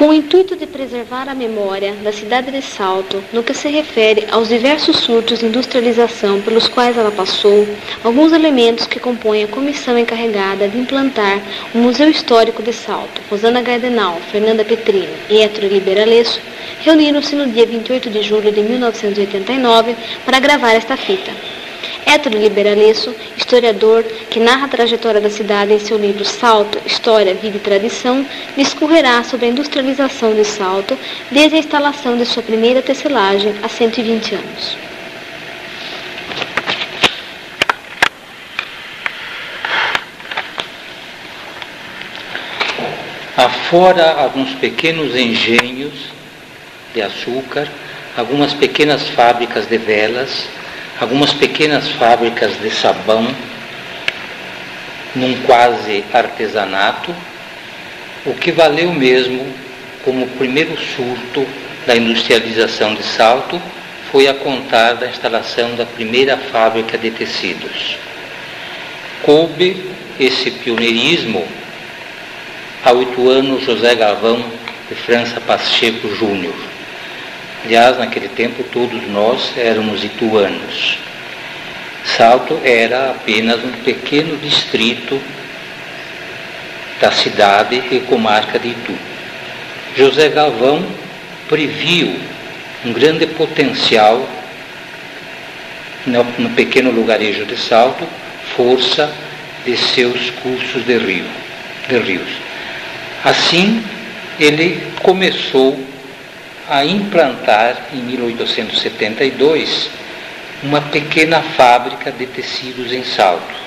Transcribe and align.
Com 0.00 0.08
o 0.08 0.14
intuito 0.14 0.56
de 0.56 0.66
preservar 0.66 1.28
a 1.28 1.34
memória 1.34 1.92
da 2.02 2.10
cidade 2.10 2.50
de 2.50 2.62
Salto, 2.62 3.22
no 3.34 3.42
que 3.42 3.52
se 3.52 3.68
refere 3.68 4.26
aos 4.30 4.48
diversos 4.48 4.96
surtos 4.96 5.40
de 5.40 5.44
industrialização 5.44 6.40
pelos 6.40 6.66
quais 6.66 6.96
ela 6.96 7.10
passou, 7.10 7.68
alguns 8.02 8.32
elementos 8.32 8.86
que 8.86 8.98
compõem 8.98 9.44
a 9.44 9.48
comissão 9.48 9.98
encarregada 9.98 10.66
de 10.68 10.78
implantar 10.78 11.42
o 11.74 11.78
Museu 11.80 12.08
Histórico 12.08 12.62
de 12.62 12.72
Salto, 12.72 13.20
Rosana 13.28 13.60
Gardenal, 13.60 14.18
Fernanda 14.32 14.64
Petrini 14.64 15.06
e 15.28 15.42
Hétero 15.42 15.68
Liberalesso, 15.68 16.40
reuniram-se 16.80 17.36
no 17.36 17.46
dia 17.48 17.66
28 17.66 18.08
de 18.08 18.22
julho 18.22 18.50
de 18.50 18.62
1989 18.62 19.94
para 20.24 20.40
gravar 20.40 20.72
esta 20.72 20.96
fita. 20.96 21.59
Hétero 22.06 22.38
Liberalesso, 22.38 23.14
historiador 23.36 24.02
que 24.30 24.40
narra 24.40 24.66
a 24.66 24.68
trajetória 24.68 25.20
da 25.20 25.30
cidade 25.30 25.72
em 25.72 25.78
seu 25.78 25.96
livro 25.96 26.24
Salto, 26.24 26.78
História, 26.86 27.34
Vida 27.34 27.56
e 27.56 27.60
Tradição, 27.60 28.26
discorrerá 28.56 29.22
sobre 29.22 29.46
a 29.46 29.48
industrialização 29.48 30.34
de 30.34 30.44
Salto 30.44 30.98
desde 31.30 31.56
a 31.56 31.58
instalação 31.58 32.16
de 32.16 32.24
sua 32.24 32.42
primeira 32.42 32.82
tecelagem 32.82 33.54
há 33.62 33.68
120 33.68 34.34
anos. 34.34 34.90
Afora 43.36 44.20
alguns 44.20 44.52
pequenos 44.56 45.16
engenhos 45.16 46.10
de 46.92 47.00
açúcar, 47.00 47.66
algumas 48.14 48.52
pequenas 48.52 49.08
fábricas 49.08 49.66
de 49.66 49.78
velas, 49.78 50.46
algumas 51.00 51.32
pequenas 51.32 51.88
fábricas 51.92 52.60
de 52.60 52.70
sabão, 52.70 53.26
num 55.16 55.40
quase 55.42 56.04
artesanato, 56.12 57.14
o 58.26 58.34
que 58.34 58.52
valeu 58.52 58.92
mesmo 58.92 59.46
como 60.04 60.28
primeiro 60.28 60.76
surto 60.78 61.46
da 61.86 61.96
industrialização 61.96 62.94
de 62.94 63.02
Salto 63.02 63.60
foi 64.12 64.28
a 64.28 64.34
contar 64.34 64.94
da 64.94 65.08
instalação 65.08 65.74
da 65.74 65.86
primeira 65.86 66.36
fábrica 66.36 66.98
de 66.98 67.10
tecidos. 67.10 67.96
Coube 69.22 69.90
esse 70.18 70.50
pioneirismo 70.50 71.46
a 72.84 72.92
oito 72.92 73.28
anos 73.28 73.64
José 73.64 73.94
Galvão 73.94 74.44
de 74.88 74.94
França 74.94 75.40
Pacheco 75.40 76.14
Júnior, 76.14 76.54
Aliás, 77.64 77.98
naquele 77.98 78.28
tempo 78.28 78.62
todos 78.64 79.06
nós 79.08 79.52
éramos 79.56 80.02
ituanos. 80.02 80.98
Salto 82.04 82.58
era 82.64 83.10
apenas 83.10 83.62
um 83.62 83.72
pequeno 83.84 84.36
distrito 84.38 85.20
da 87.00 87.10
cidade 87.10 87.82
e 87.90 88.00
comarca 88.00 88.58
de 88.58 88.68
Itu. 88.68 88.94
José 89.96 90.28
Galvão 90.28 90.84
previu 91.48 92.16
um 92.84 92.92
grande 92.92 93.26
potencial 93.26 94.26
no, 96.06 96.24
no 96.38 96.50
pequeno 96.50 96.90
lugarejo 96.90 97.44
de 97.44 97.56
Salto, 97.56 98.06
força 98.56 99.12
de 99.64 99.76
seus 99.76 100.30
cursos 100.42 100.84
de 100.84 100.96
rio, 100.96 101.26
de 101.88 101.98
rios. 101.98 102.30
Assim, 103.22 103.84
ele 104.38 104.82
começou 105.02 105.78
a 106.70 106.84
implantar 106.84 107.88
em 107.92 107.96
1872 107.96 109.90
uma 110.62 110.80
pequena 110.80 111.42
fábrica 111.42 112.12
de 112.12 112.26
tecidos 112.26 112.92
em 112.92 113.02
Salto. 113.02 113.58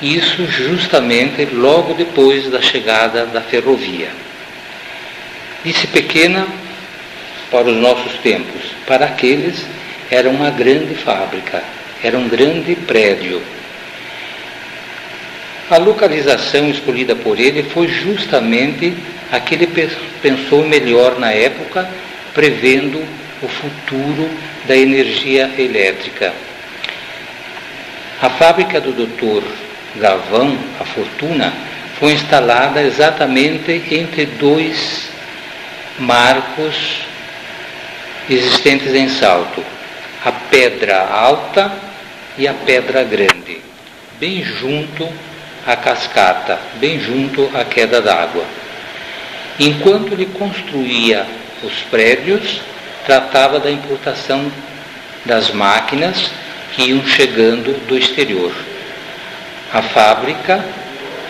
Isso 0.00 0.46
justamente 0.46 1.44
logo 1.46 1.94
depois 1.94 2.48
da 2.48 2.62
chegada 2.62 3.26
da 3.26 3.40
ferrovia. 3.40 4.10
Disse 5.64 5.88
pequena 5.88 6.46
para 7.50 7.66
os 7.66 7.76
nossos 7.76 8.12
tempos, 8.18 8.62
para 8.86 9.06
aqueles 9.06 9.66
era 10.08 10.30
uma 10.30 10.50
grande 10.50 10.94
fábrica, 10.94 11.64
era 12.00 12.16
um 12.16 12.28
grande 12.28 12.76
prédio. 12.76 13.42
A 15.68 15.78
localização 15.78 16.70
escolhida 16.70 17.16
por 17.16 17.40
ele 17.40 17.64
foi 17.64 17.88
justamente 17.88 18.96
a 19.30 19.40
que 19.40 19.54
ele 19.54 19.68
pensou 20.22 20.66
melhor 20.66 21.18
na 21.18 21.32
época, 21.32 21.88
prevendo 22.34 22.98
o 23.42 23.48
futuro 23.48 24.28
da 24.66 24.76
energia 24.76 25.50
elétrica. 25.58 26.32
A 28.20 28.30
fábrica 28.30 28.80
do 28.80 28.92
Dr. 28.92 29.44
Galvão, 29.96 30.58
a 30.80 30.84
Fortuna, 30.84 31.52
foi 31.98 32.12
instalada 32.12 32.82
exatamente 32.82 33.82
entre 33.90 34.26
dois 34.26 35.08
marcos 35.98 37.02
existentes 38.28 38.94
em 38.94 39.08
Salto, 39.08 39.64
a 40.24 40.32
Pedra 40.32 41.00
Alta 41.00 41.72
e 42.36 42.46
a 42.46 42.54
Pedra 42.54 43.02
Grande, 43.02 43.60
bem 44.18 44.42
junto 44.42 45.08
à 45.66 45.76
cascata, 45.76 46.58
bem 46.74 47.00
junto 47.00 47.50
à 47.54 47.64
queda 47.64 48.00
d'água. 48.00 48.44
Enquanto 49.58 50.12
ele 50.12 50.26
construía 50.26 51.26
os 51.62 51.72
prédios, 51.90 52.60
tratava 53.04 53.58
da 53.58 53.70
importação 53.70 54.50
das 55.24 55.50
máquinas 55.50 56.30
que 56.72 56.90
iam 56.90 57.04
chegando 57.04 57.72
do 57.86 57.96
exterior. 57.96 58.52
A 59.72 59.82
fábrica, 59.82 60.64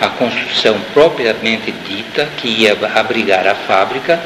a 0.01 0.09
construção 0.09 0.79
propriamente 0.93 1.73
dita, 1.73 2.29
que 2.37 2.49
ia 2.49 2.77
abrigar 2.95 3.47
a 3.47 3.55
fábrica, 3.55 4.21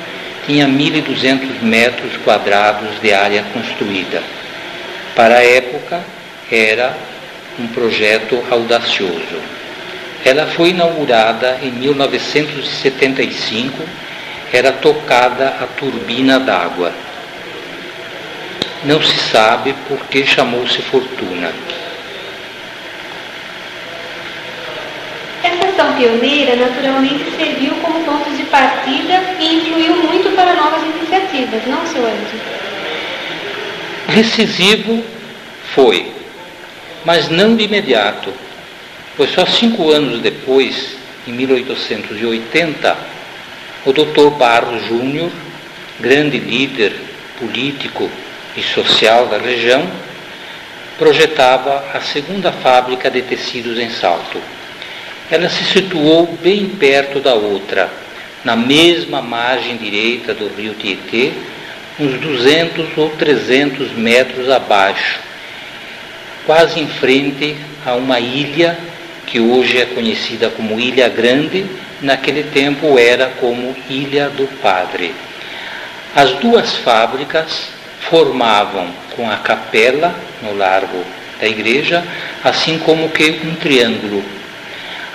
tinha 0.46 0.66
1.200 0.66 1.62
metros 1.62 2.16
quadrados 2.24 3.00
de 3.00 3.12
área 3.12 3.44
construída. 3.52 4.22
Para 5.14 5.36
a 5.36 5.44
época, 5.44 6.00
era 6.50 6.94
um 7.58 7.68
projeto 7.68 8.42
audacioso. 8.50 9.61
Ela 10.24 10.46
foi 10.46 10.70
inaugurada 10.70 11.58
em 11.62 11.72
1975, 11.72 13.82
era 14.52 14.70
tocada 14.72 15.56
a 15.60 15.66
turbina 15.66 16.38
d'água. 16.38 16.92
Não 18.84 19.02
se 19.02 19.18
sabe 19.30 19.74
por 19.88 19.98
que 20.06 20.24
chamou-se 20.24 20.80
Fortuna. 20.82 21.52
Essa 25.42 25.66
ação 25.68 25.92
pioneira 25.94 26.54
naturalmente 26.54 27.28
serviu 27.36 27.74
como 27.82 28.04
ponto 28.04 28.30
de 28.36 28.44
partida 28.44 29.24
e 29.40 29.56
influiu 29.56 29.96
muito 29.96 30.30
para 30.36 30.54
novas 30.54 30.82
iniciativas, 30.82 31.66
não, 31.66 31.84
seu 31.86 32.06
Anjo? 32.06 32.38
Decisivo 34.14 35.02
foi, 35.74 36.12
mas 37.04 37.28
não 37.28 37.56
de 37.56 37.64
imediato 37.64 38.32
Pois 39.14 39.30
só 39.30 39.44
cinco 39.44 39.90
anos 39.90 40.20
depois, 40.20 40.96
em 41.26 41.32
1880, 41.32 42.96
o 43.84 43.92
Dr. 43.92 44.30
Barros 44.38 44.86
Júnior, 44.86 45.30
grande 46.00 46.38
líder 46.38 46.94
político 47.38 48.10
e 48.56 48.62
social 48.62 49.26
da 49.26 49.36
região, 49.36 49.86
projetava 50.96 51.84
a 51.92 52.00
segunda 52.00 52.52
fábrica 52.52 53.10
de 53.10 53.20
tecidos 53.20 53.78
em 53.78 53.90
Salto. 53.90 54.40
Ela 55.30 55.50
se 55.50 55.64
situou 55.64 56.38
bem 56.42 56.66
perto 56.70 57.20
da 57.20 57.34
outra, 57.34 57.90
na 58.42 58.56
mesma 58.56 59.20
margem 59.20 59.76
direita 59.76 60.32
do 60.32 60.48
rio 60.56 60.72
Tietê, 60.74 61.32
uns 62.00 62.18
200 62.18 62.96
ou 62.96 63.10
300 63.10 63.92
metros 63.92 64.48
abaixo, 64.48 65.20
quase 66.46 66.80
em 66.80 66.86
frente 66.86 67.56
a 67.84 67.94
uma 67.94 68.18
ilha 68.18 68.78
que 69.32 69.40
hoje 69.40 69.78
é 69.78 69.86
conhecida 69.86 70.50
como 70.50 70.78
Ilha 70.78 71.08
Grande, 71.08 71.64
naquele 72.02 72.42
tempo 72.42 72.98
era 72.98 73.28
como 73.40 73.74
Ilha 73.88 74.28
do 74.28 74.46
Padre. 74.60 75.14
As 76.14 76.32
duas 76.32 76.76
fábricas 76.76 77.68
formavam 78.10 78.88
com 79.16 79.30
a 79.30 79.38
capela 79.38 80.14
no 80.42 80.54
largo 80.54 81.02
da 81.40 81.48
igreja, 81.48 82.04
assim 82.44 82.78
como 82.80 83.08
que 83.08 83.40
um 83.42 83.54
triângulo. 83.54 84.22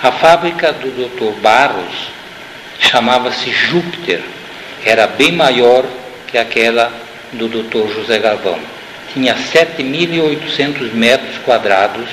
A 0.02 0.10
fábrica 0.10 0.72
do 0.72 0.90
Dr. 0.90 1.40
Barros 1.40 2.10
chamava-se 2.80 3.52
Júpiter, 3.52 4.20
era 4.84 5.06
bem 5.06 5.30
maior 5.30 5.84
que 6.26 6.36
aquela 6.36 6.92
do 7.34 7.46
Dr. 7.46 7.94
José 7.94 8.18
Galvão. 8.18 8.58
Tinha 9.14 9.36
7.800 9.36 10.92
metros 10.92 11.38
quadrados 11.44 12.08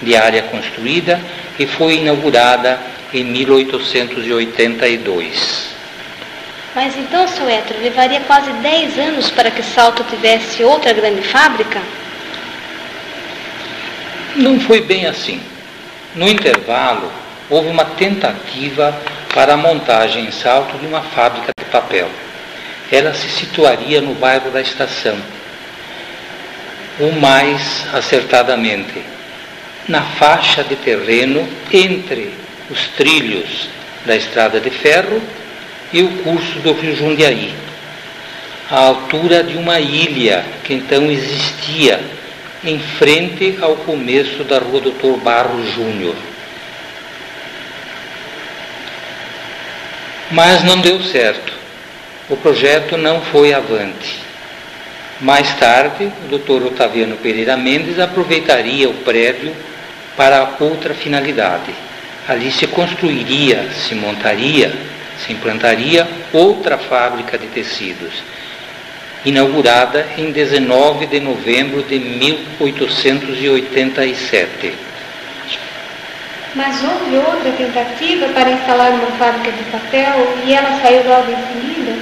de 0.00 0.16
área 0.16 0.42
construída 0.44 1.20
e 1.58 1.66
foi 1.66 1.96
inaugurada 1.96 2.78
em 3.12 3.24
1882. 3.24 5.72
Mas 6.74 6.96
então, 6.96 7.28
seu 7.28 7.46
Hétero, 7.48 7.82
levaria 7.82 8.20
quase 8.20 8.50
10 8.50 8.98
anos 8.98 9.30
para 9.30 9.50
que 9.50 9.62
Salto 9.62 10.02
tivesse 10.04 10.64
outra 10.64 10.94
grande 10.94 11.20
fábrica? 11.22 11.82
Não 14.36 14.58
foi 14.58 14.80
bem 14.80 15.06
assim. 15.06 15.42
No 16.14 16.26
intervalo, 16.26 17.12
houve 17.50 17.68
uma 17.68 17.84
tentativa 17.84 18.96
para 19.34 19.54
a 19.54 19.56
montagem 19.56 20.24
em 20.24 20.30
Salto 20.30 20.78
de 20.78 20.86
uma 20.86 21.02
fábrica 21.02 21.50
de 21.58 21.64
papel. 21.66 22.08
Ela 22.90 23.12
se 23.12 23.28
situaria 23.28 24.00
no 24.00 24.14
bairro 24.14 24.50
da 24.50 24.60
Estação, 24.60 25.18
ou 26.98 27.12
mais 27.12 27.86
acertadamente, 27.94 29.02
na 29.88 30.02
faixa 30.02 30.62
de 30.62 30.76
terreno 30.76 31.48
entre 31.72 32.32
os 32.70 32.88
trilhos 32.96 33.68
da 34.04 34.16
estrada 34.16 34.60
de 34.60 34.70
ferro 34.70 35.20
e 35.92 36.02
o 36.02 36.08
curso 36.22 36.58
do 36.60 36.72
rio 36.72 36.96
Jundiaí, 36.96 37.52
à 38.70 38.78
altura 38.78 39.42
de 39.42 39.56
uma 39.56 39.78
ilha 39.80 40.44
que 40.64 40.72
então 40.72 41.10
existia 41.10 42.00
em 42.64 42.78
frente 42.78 43.58
ao 43.60 43.76
começo 43.76 44.44
da 44.44 44.58
rua 44.58 44.80
Doutor 44.80 45.18
Barros 45.18 45.74
Júnior. 45.74 46.14
Mas 50.30 50.64
não 50.64 50.80
deu 50.80 51.02
certo. 51.02 51.52
O 52.30 52.36
projeto 52.36 52.96
não 52.96 53.20
foi 53.20 53.52
avante. 53.52 54.22
Mais 55.20 55.54
tarde, 55.56 56.10
o 56.24 56.38
Dr. 56.38 56.66
Otaviano 56.66 57.16
Pereira 57.16 57.56
Mendes 57.56 57.98
aproveitaria 57.98 58.88
o 58.88 58.94
prédio 58.94 59.54
para 60.16 60.56
outra 60.60 60.94
finalidade. 60.94 61.74
Ali 62.28 62.52
se 62.52 62.66
construiria, 62.66 63.70
se 63.72 63.94
montaria, 63.94 64.72
se 65.18 65.32
implantaria 65.32 66.06
outra 66.32 66.78
fábrica 66.78 67.36
de 67.36 67.48
tecidos, 67.48 68.22
inaugurada 69.24 70.06
em 70.16 70.30
19 70.30 71.06
de 71.06 71.18
novembro 71.20 71.82
de 71.82 71.98
1887. 71.98 74.72
Mas 76.54 76.84
houve 76.84 77.16
outra 77.16 77.50
tentativa 77.52 78.28
para 78.28 78.50
instalar 78.50 78.92
uma 78.92 79.10
fábrica 79.12 79.50
de 79.52 79.64
papel 79.64 80.36
e 80.44 80.52
ela 80.52 80.78
saiu 80.82 81.08
logo 81.08 81.32
em 81.32 81.46
seguida? 81.46 81.96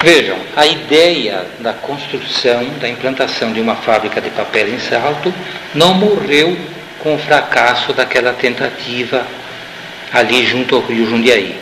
Vejam, 0.00 0.38
a 0.54 0.64
ideia 0.66 1.44
da 1.60 1.72
construção, 1.72 2.68
da 2.78 2.88
implantação 2.88 3.52
de 3.52 3.60
uma 3.60 3.74
fábrica 3.74 4.20
de 4.20 4.30
papel 4.30 4.68
em 4.68 4.78
Salto 4.78 5.34
não 5.74 5.94
morreu 5.94 6.56
com 7.00 7.14
o 7.14 7.18
fracasso 7.18 7.92
daquela 7.92 8.32
tentativa 8.32 9.26
ali 10.12 10.46
junto 10.46 10.76
ao 10.76 10.82
rio 10.82 11.08
Jundiaí. 11.08 11.56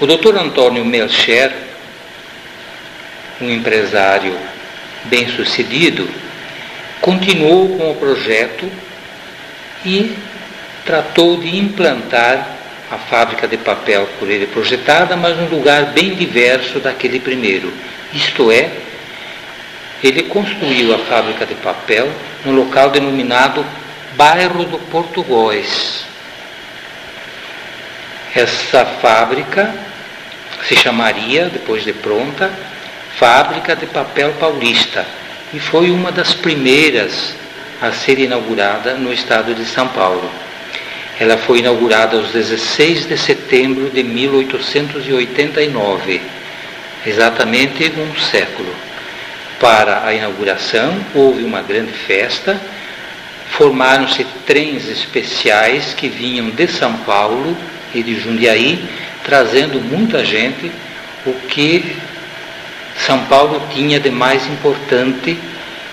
O 0.00 0.06
doutor 0.06 0.36
Antônio 0.36 0.84
Melcher, 0.84 1.52
um 3.40 3.50
empresário 3.50 4.36
bem 5.04 5.28
sucedido, 5.28 6.08
continuou 7.00 7.76
com 7.76 7.90
o 7.90 7.94
projeto 7.94 8.70
e 9.84 10.16
tratou 10.84 11.38
de 11.38 11.56
implantar 11.56 12.56
a 12.90 12.98
fábrica 12.98 13.46
de 13.46 13.56
papel 13.56 14.08
por 14.18 14.30
ele 14.30 14.46
projetada, 14.46 15.16
mas 15.16 15.36
num 15.36 15.48
lugar 15.48 15.86
bem 15.86 16.14
diverso 16.14 16.78
daquele 16.80 17.20
primeiro. 17.20 17.72
Isto 18.12 18.50
é, 18.50 18.70
ele 20.06 20.24
construiu 20.24 20.94
a 20.94 20.98
fábrica 20.98 21.46
de 21.46 21.54
papel 21.54 22.12
no 22.44 22.52
local 22.52 22.90
denominado 22.90 23.64
Bairro 24.16 24.64
do 24.64 24.78
Portugóis. 24.78 26.04
Essa 28.34 28.84
fábrica 28.84 29.74
se 30.68 30.76
chamaria, 30.76 31.48
depois 31.50 31.82
de 31.84 31.94
pronta, 31.94 32.52
Fábrica 33.16 33.74
de 33.76 33.86
Papel 33.86 34.32
Paulista 34.32 35.06
e 35.52 35.60
foi 35.60 35.90
uma 35.90 36.12
das 36.12 36.34
primeiras 36.34 37.34
a 37.80 37.92
ser 37.92 38.18
inaugurada 38.18 38.94
no 38.94 39.12
estado 39.12 39.54
de 39.54 39.64
São 39.64 39.86
Paulo. 39.88 40.28
Ela 41.18 41.38
foi 41.38 41.60
inaugurada 41.60 42.16
aos 42.16 42.32
16 42.32 43.06
de 43.06 43.16
setembro 43.16 43.88
de 43.88 44.02
1889, 44.02 46.20
exatamente 47.06 47.92
um 47.96 48.18
século. 48.18 48.74
Para 49.60 50.06
a 50.06 50.14
inauguração 50.14 50.98
houve 51.14 51.44
uma 51.44 51.62
grande 51.62 51.92
festa 51.92 52.60
formaram-se 53.56 54.24
trens 54.46 54.88
especiais 54.88 55.94
que 55.94 56.08
vinham 56.08 56.50
de 56.50 56.66
São 56.66 56.92
Paulo 56.98 57.56
e 57.94 58.02
de 58.02 58.18
Jundiaí, 58.18 58.84
trazendo 59.22 59.80
muita 59.80 60.24
gente, 60.24 60.72
o 61.24 61.32
que 61.48 61.96
São 63.06 63.24
Paulo 63.26 63.62
tinha 63.72 64.00
de 64.00 64.10
mais 64.10 64.44
importante 64.46 65.38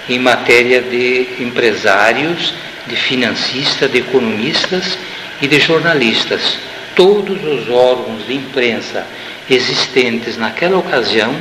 em 0.09 0.17
matéria 0.17 0.81
de 0.81 1.27
empresários, 1.39 2.53
de 2.87 2.95
financistas, 2.95 3.91
de 3.91 3.99
economistas 3.99 4.97
e 5.39 5.47
de 5.47 5.59
jornalistas. 5.59 6.57
Todos 6.95 7.43
os 7.43 7.69
órgãos 7.69 8.25
de 8.25 8.33
imprensa 8.33 9.05
existentes 9.47 10.35
naquela 10.35 10.77
ocasião 10.77 11.35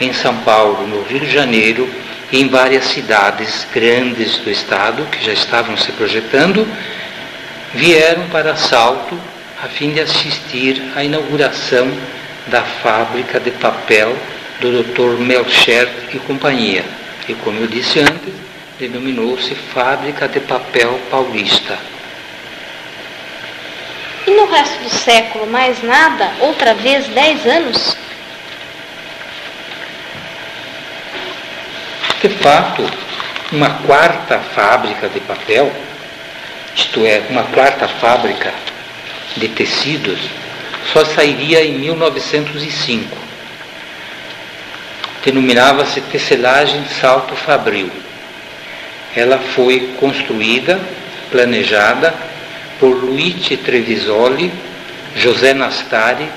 em 0.00 0.12
São 0.12 0.36
Paulo, 0.38 0.86
no 0.86 1.02
Rio 1.02 1.20
de 1.20 1.30
Janeiro, 1.30 1.88
em 2.32 2.48
várias 2.48 2.84
cidades 2.84 3.66
grandes 3.72 4.38
do 4.38 4.50
estado 4.50 5.04
que 5.10 5.24
já 5.24 5.32
estavam 5.32 5.76
se 5.76 5.90
projetando, 5.92 6.66
vieram 7.74 8.28
para 8.28 8.56
Salto 8.56 9.18
a 9.62 9.68
fim 9.68 9.92
de 9.92 10.00
assistir 10.00 10.82
à 10.94 11.02
inauguração 11.02 11.90
da 12.46 12.62
fábrica 12.62 13.40
de 13.40 13.50
papel 13.52 14.14
do 14.60 14.82
Dr. 14.82 15.20
Melcher 15.20 15.88
e 16.12 16.18
companhia. 16.18 16.84
E 17.28 17.34
como 17.34 17.60
eu 17.60 17.66
disse 17.66 18.00
antes, 18.00 18.34
denominou-se 18.78 19.54
Fábrica 19.54 20.28
de 20.28 20.40
Papel 20.40 20.98
Paulista. 21.10 21.76
E 24.26 24.30
no 24.30 24.46
resto 24.46 24.82
do 24.82 24.90
século, 24.90 25.46
mais 25.46 25.82
nada? 25.82 26.32
Outra 26.40 26.74
vez, 26.74 27.06
dez 27.08 27.44
anos? 27.46 27.96
De 32.20 32.28
fato, 32.30 32.84
uma 33.52 33.70
quarta 33.86 34.40
fábrica 34.40 35.08
de 35.08 35.20
papel, 35.20 35.72
isto 36.74 37.06
é, 37.06 37.22
uma 37.30 37.44
quarta 37.44 37.86
fábrica 37.86 38.52
de 39.36 39.48
tecidos, 39.48 40.18
só 40.92 41.04
sairia 41.04 41.64
em 41.64 41.78
1905. 41.78 43.16
Denominava-se 45.24 46.00
Tecelagem 46.00 46.84
Salto 47.00 47.36
Fabril. 47.36 47.90
Ela 49.14 49.38
foi 49.38 49.94
construída, 50.00 50.80
planejada 51.30 52.12
por 52.80 52.96
Luigi 52.96 53.56
Trevisoli, 53.56 54.52
José 55.14 55.54
Nastari, 55.54 56.28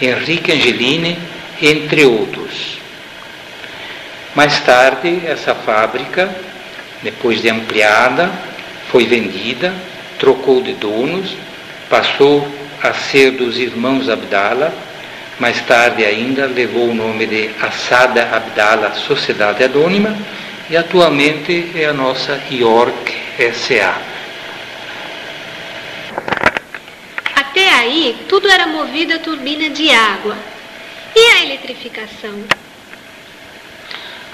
Henrique 0.00 0.52
Angelini, 0.52 1.18
entre 1.60 2.06
outros. 2.06 2.77
Mais 4.34 4.60
tarde, 4.60 5.22
essa 5.26 5.54
fábrica, 5.54 6.28
depois 7.02 7.40
de 7.40 7.48
ampliada, 7.48 8.30
foi 8.90 9.06
vendida, 9.06 9.74
trocou 10.18 10.62
de 10.62 10.72
donos, 10.74 11.36
passou 11.88 12.46
a 12.82 12.92
ser 12.92 13.32
dos 13.32 13.58
irmãos 13.58 14.08
Abdala, 14.08 14.72
mais 15.38 15.60
tarde 15.62 16.04
ainda 16.04 16.46
levou 16.46 16.90
o 16.90 16.94
nome 16.94 17.26
de 17.26 17.50
Assada 17.60 18.28
Abdala 18.32 18.94
Sociedade 18.94 19.62
Anônima 19.62 20.16
e 20.68 20.76
atualmente 20.76 21.70
é 21.74 21.86
a 21.86 21.92
nossa 21.92 22.40
York 22.50 23.16
SA. 23.52 23.94
Até 27.34 27.70
aí, 27.70 28.16
tudo 28.28 28.48
era 28.48 28.66
movido 28.66 29.14
a 29.14 29.18
turbina 29.18 29.70
de 29.70 29.90
água. 29.90 30.36
E 31.14 31.20
a 31.32 31.44
eletrificação? 31.44 32.44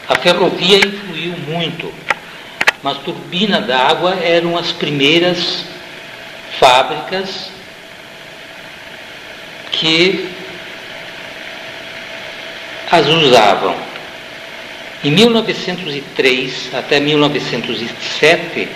A 0.06 0.16
ferrovia 0.16 0.78
influiu 0.78 1.34
muito, 1.48 1.92
mas 2.82 2.98
turbina 2.98 3.60
d'água 3.60 4.14
eram 4.22 4.56
as 4.56 4.70
primeiras 4.70 5.64
fábricas 6.58 7.50
que 9.72 10.28
as 12.90 13.06
usavam. 13.06 13.74
Em 15.02 15.10
1903 15.10 16.70
até 16.74 17.00
1907, 17.00 18.68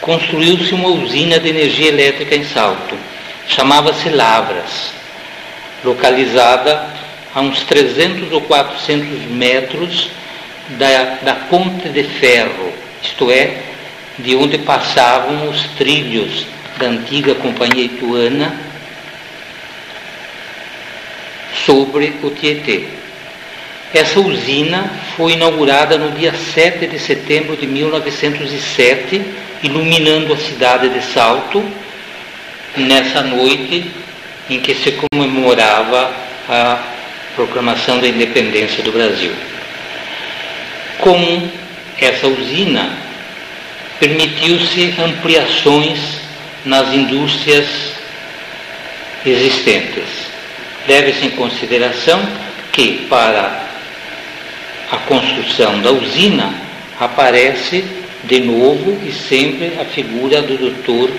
construiu-se 0.00 0.72
uma 0.72 0.88
usina 0.88 1.38
de 1.38 1.48
energia 1.48 1.88
elétrica 1.88 2.36
em 2.36 2.44
Salto. 2.44 2.96
Chamava-se 3.48 4.08
Lavras, 4.08 4.92
localizada 5.84 6.86
a 7.34 7.40
uns 7.40 7.62
300 7.64 8.32
ou 8.32 8.40
400 8.42 9.22
metros 9.30 10.10
da, 10.70 11.18
da 11.22 11.34
ponte 11.34 11.88
de 11.88 12.02
ferro, 12.02 12.72
isto 13.02 13.30
é, 13.30 13.62
de 14.18 14.34
onde 14.34 14.58
passavam 14.58 15.48
os 15.48 15.62
trilhos 15.76 16.46
da 16.78 16.86
antiga 16.86 17.34
Companhia 17.34 17.84
Ituana 17.84 18.58
sobre 21.64 22.14
o 22.22 22.30
Tietê. 22.30 22.84
Essa 23.94 24.20
usina 24.20 24.90
foi 25.16 25.32
inaugurada 25.32 25.96
no 25.96 26.10
dia 26.10 26.34
7 26.34 26.86
de 26.86 26.98
setembro 26.98 27.56
de 27.56 27.66
1907, 27.66 29.22
iluminando 29.62 30.32
a 30.32 30.36
cidade 30.36 30.88
de 30.88 31.02
Salto. 31.02 31.64
Nessa 32.76 33.22
noite, 33.22 33.90
em 34.50 34.60
que 34.60 34.74
se 34.74 34.98
comemorava 35.10 36.12
a 36.48 36.78
proclamação 37.34 37.98
da 37.98 38.06
independência 38.06 38.82
do 38.82 38.92
Brasil. 38.92 39.32
Com 40.98 41.48
essa 42.00 42.26
usina, 42.26 42.96
permitiu-se 43.98 44.94
ampliações 44.98 45.98
nas 46.64 46.92
indústrias 46.92 47.66
existentes. 49.24 50.04
Deve-se 50.86 51.26
em 51.26 51.30
consideração 51.30 52.20
que, 52.72 53.06
para 53.08 53.66
a 54.90 54.96
construção 54.98 55.80
da 55.80 55.90
usina, 55.90 56.54
aparece 57.00 57.84
de 58.24 58.40
novo 58.40 59.00
e 59.06 59.12
sempre 59.12 59.72
a 59.80 59.84
figura 59.84 60.42
do 60.42 60.56
doutor 60.56 61.10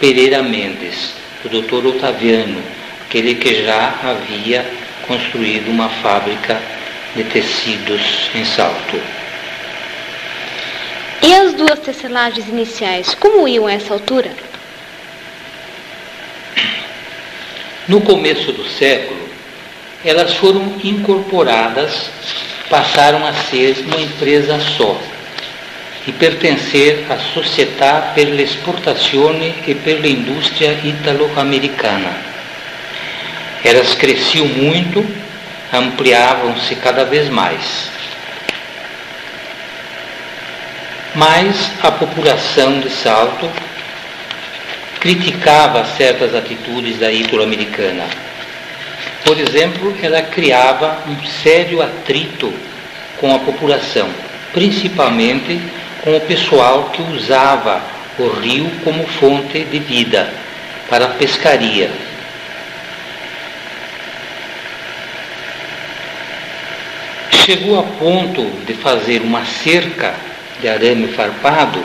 Pereira 0.00 0.42
Mendes, 0.42 1.14
o 1.44 1.48
doutor 1.48 1.86
Otaviano, 1.86 2.62
aquele 3.06 3.34
que 3.34 3.64
já 3.64 3.94
havia 4.02 4.64
construído 5.06 5.68
uma 5.68 5.88
fábrica 5.88 6.60
de 7.14 7.24
tecidos 7.24 8.30
em 8.34 8.44
Salto. 8.44 9.00
E 11.26 11.32
as 11.32 11.54
duas 11.54 11.78
tecelagens 11.78 12.46
iniciais, 12.48 13.14
como 13.14 13.48
iam 13.48 13.66
a 13.66 13.72
essa 13.72 13.94
altura? 13.94 14.30
No 17.88 18.02
começo 18.02 18.52
do 18.52 18.68
século, 18.68 19.26
elas 20.04 20.34
foram 20.34 20.74
incorporadas, 20.84 22.10
passaram 22.68 23.26
a 23.26 23.32
ser 23.32 23.74
uma 23.86 24.02
empresa 24.02 24.60
só 24.76 25.00
e 26.06 26.12
pertencer 26.12 27.06
à 27.10 27.16
Società 27.16 28.12
per 28.14 28.28
l'Esportazione 28.28 29.54
e 29.66 29.74
per 29.76 30.00
l'Industria 30.00 30.78
Italo-Americana. 30.84 32.18
Elas 33.64 33.94
cresciam 33.94 34.46
muito, 34.46 35.02
ampliavam-se 35.72 36.74
cada 36.76 37.06
vez 37.06 37.30
mais. 37.30 37.93
Mas 41.14 41.70
a 41.80 41.92
população 41.92 42.80
de 42.80 42.90
Salto 42.90 43.48
criticava 44.98 45.84
certas 45.96 46.34
atitudes 46.34 46.98
da 46.98 47.12
italo-americana. 47.12 48.04
Por 49.24 49.38
exemplo, 49.38 49.96
ela 50.02 50.22
criava 50.22 51.04
um 51.06 51.24
sério 51.42 51.80
atrito 51.80 52.52
com 53.20 53.32
a 53.32 53.38
população, 53.38 54.08
principalmente 54.52 55.60
com 56.02 56.16
o 56.16 56.20
pessoal 56.22 56.90
que 56.90 57.02
usava 57.02 57.80
o 58.18 58.28
rio 58.28 58.70
como 58.82 59.06
fonte 59.06 59.64
de 59.64 59.78
vida 59.78 60.32
para 60.88 61.04
a 61.04 61.08
pescaria. 61.10 61.90
Chegou 67.30 67.78
a 67.78 67.82
ponto 67.82 68.42
de 68.66 68.74
fazer 68.74 69.20
uma 69.20 69.44
cerca 69.44 70.14
de 70.64 70.68
arame 70.70 71.08
farpado 71.08 71.84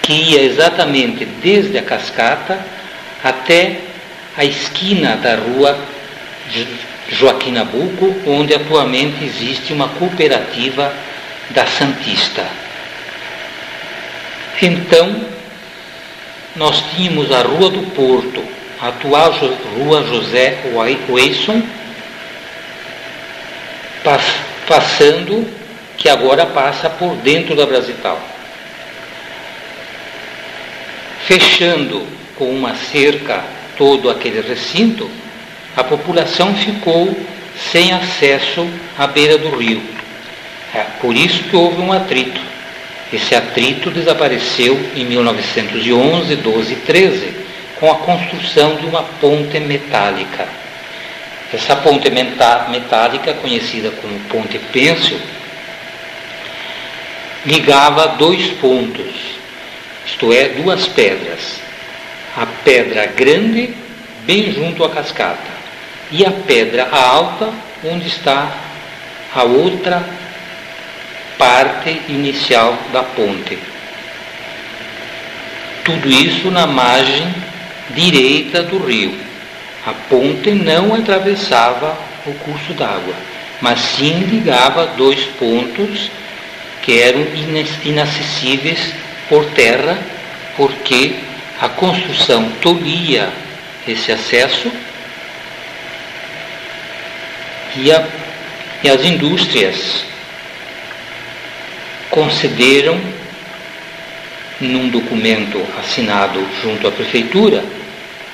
que 0.00 0.12
ia 0.12 0.42
exatamente 0.42 1.24
desde 1.24 1.76
a 1.76 1.82
cascata 1.82 2.64
até 3.24 3.78
a 4.36 4.44
esquina 4.44 5.16
da 5.16 5.34
rua 5.34 5.76
Joaquim 7.08 7.50
Nabuco, 7.50 8.14
onde 8.28 8.54
atualmente 8.54 9.24
existe 9.24 9.72
uma 9.72 9.88
cooperativa 9.88 10.94
da 11.50 11.66
Santista. 11.66 12.46
Então, 14.62 15.24
nós 16.54 16.84
tínhamos 16.94 17.32
a 17.32 17.42
Rua 17.42 17.70
do 17.70 17.90
Porto, 17.90 18.44
a 18.80 18.88
atual 18.88 19.32
Rua 19.76 20.04
José 20.04 20.58
Weisson, 21.08 21.62
passando 24.68 25.59
que 26.00 26.08
agora 26.08 26.46
passa 26.46 26.88
por 26.88 27.14
dentro 27.16 27.54
da 27.54 27.66
Brasital. 27.66 28.18
Fechando 31.26 32.06
com 32.36 32.46
uma 32.46 32.74
cerca 32.74 33.44
todo 33.76 34.08
aquele 34.08 34.40
recinto, 34.40 35.08
a 35.76 35.84
população 35.84 36.54
ficou 36.54 37.14
sem 37.70 37.92
acesso 37.92 38.66
à 38.98 39.06
beira 39.06 39.36
do 39.36 39.50
rio. 39.50 39.82
É 40.74 40.84
por 41.02 41.14
isso 41.14 41.42
que 41.44 41.54
houve 41.54 41.82
um 41.82 41.92
atrito. 41.92 42.40
Esse 43.12 43.34
atrito 43.34 43.90
desapareceu 43.90 44.80
em 44.96 45.04
1911, 45.04 46.34
12 46.36 46.72
e 46.72 46.76
13, 46.76 47.34
com 47.78 47.90
a 47.90 47.96
construção 47.96 48.76
de 48.76 48.86
uma 48.86 49.02
ponte 49.02 49.60
metálica. 49.60 50.48
Essa 51.52 51.76
ponte 51.76 52.08
metálica, 52.08 53.34
conhecida 53.34 53.90
como 53.90 54.18
Ponte 54.20 54.58
Pêncil, 54.72 55.18
ligava 57.44 58.08
dois 58.18 58.48
pontos, 58.52 59.14
isto 60.06 60.32
é, 60.32 60.48
duas 60.48 60.86
pedras. 60.88 61.60
A 62.36 62.46
pedra 62.64 63.06
grande, 63.06 63.74
bem 64.24 64.52
junto 64.52 64.84
à 64.84 64.90
cascata, 64.90 65.50
e 66.10 66.24
a 66.24 66.30
pedra 66.30 66.88
alta, 66.90 67.52
onde 67.84 68.06
está 68.06 68.52
a 69.34 69.42
outra 69.44 70.04
parte 71.38 72.02
inicial 72.08 72.76
da 72.92 73.02
ponte. 73.02 73.58
Tudo 75.84 76.08
isso 76.10 76.50
na 76.50 76.66
margem 76.66 77.34
direita 77.90 78.62
do 78.62 78.78
rio. 78.78 79.18
A 79.86 79.92
ponte 80.08 80.50
não 80.50 80.94
atravessava 80.94 81.96
o 82.26 82.34
curso 82.34 82.74
d'água, 82.74 83.14
mas 83.60 83.80
sim 83.80 84.20
ligava 84.20 84.86
dois 84.88 85.24
pontos 85.38 86.10
que 86.82 86.98
eram 87.00 87.26
inacessíveis 87.84 88.92
por 89.28 89.44
terra, 89.52 89.98
porque 90.56 91.16
a 91.60 91.68
construção 91.68 92.50
tolhia 92.60 93.30
esse 93.86 94.12
acesso 94.12 94.70
e, 97.76 97.92
a, 97.92 98.06
e 98.82 98.88
as 98.88 99.04
indústrias 99.04 100.04
concederam, 102.10 103.00
num 104.60 104.88
documento 104.90 105.64
assinado 105.78 106.46
junto 106.62 106.86
à 106.86 106.90
prefeitura, 106.90 107.64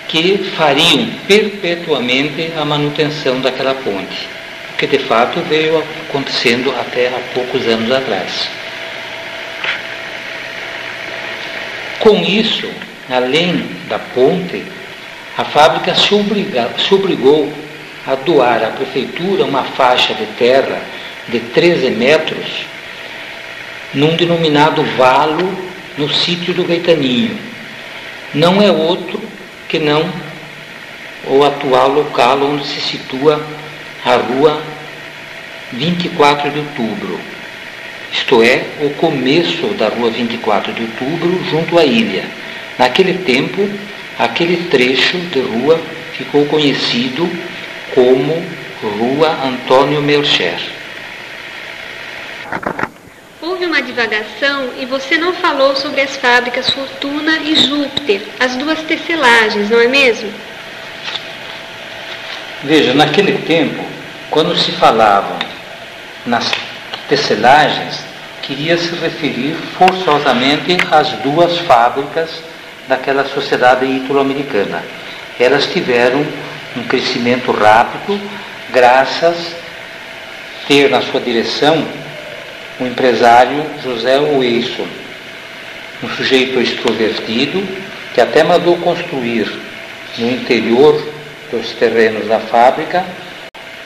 que 0.09 0.38
fariam 0.57 1.09
perpetuamente 1.26 2.53
a 2.57 2.65
manutenção 2.65 3.41
daquela 3.41 3.75
ponte 3.75 4.36
que 4.78 4.87
de 4.87 4.99
fato 4.99 5.40
veio 5.42 5.83
acontecendo 6.09 6.71
até 6.78 7.09
há 7.09 7.21
poucos 7.35 7.66
anos 7.66 7.90
atrás. 7.90 8.49
Com 12.00 12.23
isso, 12.23 12.71
além 13.11 13.66
da 13.88 13.99
ponte, 13.99 14.64
a 15.37 15.45
fábrica 15.45 15.95
se, 15.95 16.14
obriga, 16.14 16.71
se 16.78 16.95
obrigou 16.95 17.52
a 18.06 18.14
doar 18.14 18.62
à 18.62 18.68
prefeitura 18.68 19.45
uma 19.45 19.64
faixa 19.64 20.14
de 20.14 20.26
terra 20.38 20.80
de 21.28 21.40
13 21.40 21.90
metros 21.90 22.66
num 23.92 24.14
denominado 24.14 24.83
valo 24.97 25.52
no 25.99 26.09
sítio 26.12 26.54
do 26.54 26.64
Gaetaninho. 26.64 27.38
Não 28.35 28.62
é 28.62 28.71
outro 28.71 29.21
que 29.68 29.78
não 29.78 30.09
o 31.26 31.42
atual 31.45 31.88
local 31.88 32.40
onde 32.42 32.66
se 32.66 32.80
situa 32.80 33.45
a 34.06 34.14
rua 34.18 34.62
24 35.72 36.50
de 36.52 36.60
outubro, 36.60 37.20
isto 38.12 38.40
é, 38.40 38.64
o 38.82 38.90
começo 38.90 39.66
da 39.75 39.88
rua 39.88 40.10
24 40.10 40.72
de 40.72 40.82
outubro, 40.82 41.44
junto 41.50 41.76
à 41.76 41.84
ilha. 41.84 42.25
Naquele 42.78 43.14
tempo, 43.25 43.68
aquele 44.16 44.68
trecho 44.68 45.18
de 45.18 45.40
rua 45.40 45.80
ficou 46.12 46.46
conhecido 46.46 47.28
como 47.92 48.44
Rua 48.80 49.28
Antônio 49.44 50.00
Melcher. 50.00 50.60
Houve 53.42 53.66
uma 53.66 53.82
divagação 53.82 54.70
e 54.78 54.86
você 54.86 55.18
não 55.18 55.32
falou 55.32 55.75
sobre 55.75 56.00
as 56.00 56.16
fábricas 56.16 56.70
Fortuna 56.70 57.38
e 57.38 57.56
Júpiter, 57.56 58.22
as 58.38 58.54
duas 58.54 58.80
tecelagens, 58.82 59.68
não 59.68 59.80
é 59.80 59.88
mesmo? 59.88 60.30
Veja, 62.62 62.94
naquele 62.94 63.38
tempo, 63.38 63.96
quando 64.30 64.56
se 64.56 64.73
falava 64.73 65.38
nas 66.25 66.50
tecelagens, 67.09 68.00
queria 68.42 68.76
se 68.76 68.95
referir 68.97 69.54
forçosamente 69.76 70.76
às 70.90 71.09
duas 71.23 71.59
fábricas 71.61 72.30
daquela 72.88 73.25
sociedade 73.25 73.85
ítalo-americana. 73.85 74.83
Elas 75.38 75.66
tiveram 75.66 76.25
um 76.76 76.83
crescimento 76.85 77.50
rápido 77.52 78.21
graças 78.73 79.37
a 79.37 80.66
ter 80.68 80.90
na 80.90 81.00
sua 81.02 81.21
direção 81.21 81.87
o 82.78 82.85
empresário 82.85 83.64
José 83.83 84.18
Wilson, 84.18 84.87
um 86.02 86.09
sujeito 86.11 86.61
extrovertido 86.61 87.66
que 88.12 88.21
até 88.21 88.42
mandou 88.42 88.76
construir 88.78 89.50
no 90.18 90.30
interior 90.30 91.00
dos 91.50 91.71
terrenos 91.73 92.26
da 92.26 92.40
fábrica 92.40 93.04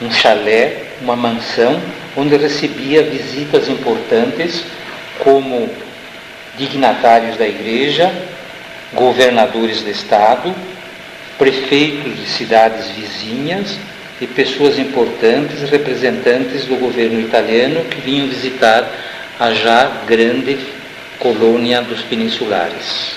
um 0.01 0.11
chalé, 0.11 0.85
uma 1.01 1.15
mansão, 1.15 1.81
onde 2.17 2.37
recebia 2.37 3.03
visitas 3.03 3.69
importantes 3.69 4.65
como 5.19 5.71
dignatários 6.57 7.37
da 7.37 7.47
igreja, 7.47 8.13
governadores 8.93 9.85
de 9.85 9.91
estado, 9.91 10.55
prefeitos 11.39 12.17
de 12.17 12.27
cidades 12.27 12.89
vizinhas 12.91 13.79
e 14.21 14.27
pessoas 14.27 14.79
importantes, 14.79 15.69
representantes 15.71 16.65
do 16.65 16.77
governo 16.77 17.21
italiano 17.21 17.85
que 17.85 18.01
vinham 18.01 18.29
visitar 18.29 18.87
a 19.39 19.53
já 19.53 19.91
grande 20.07 20.59
colônia 21.19 21.81
dos 21.81 22.03
peninsulares. 22.03 23.15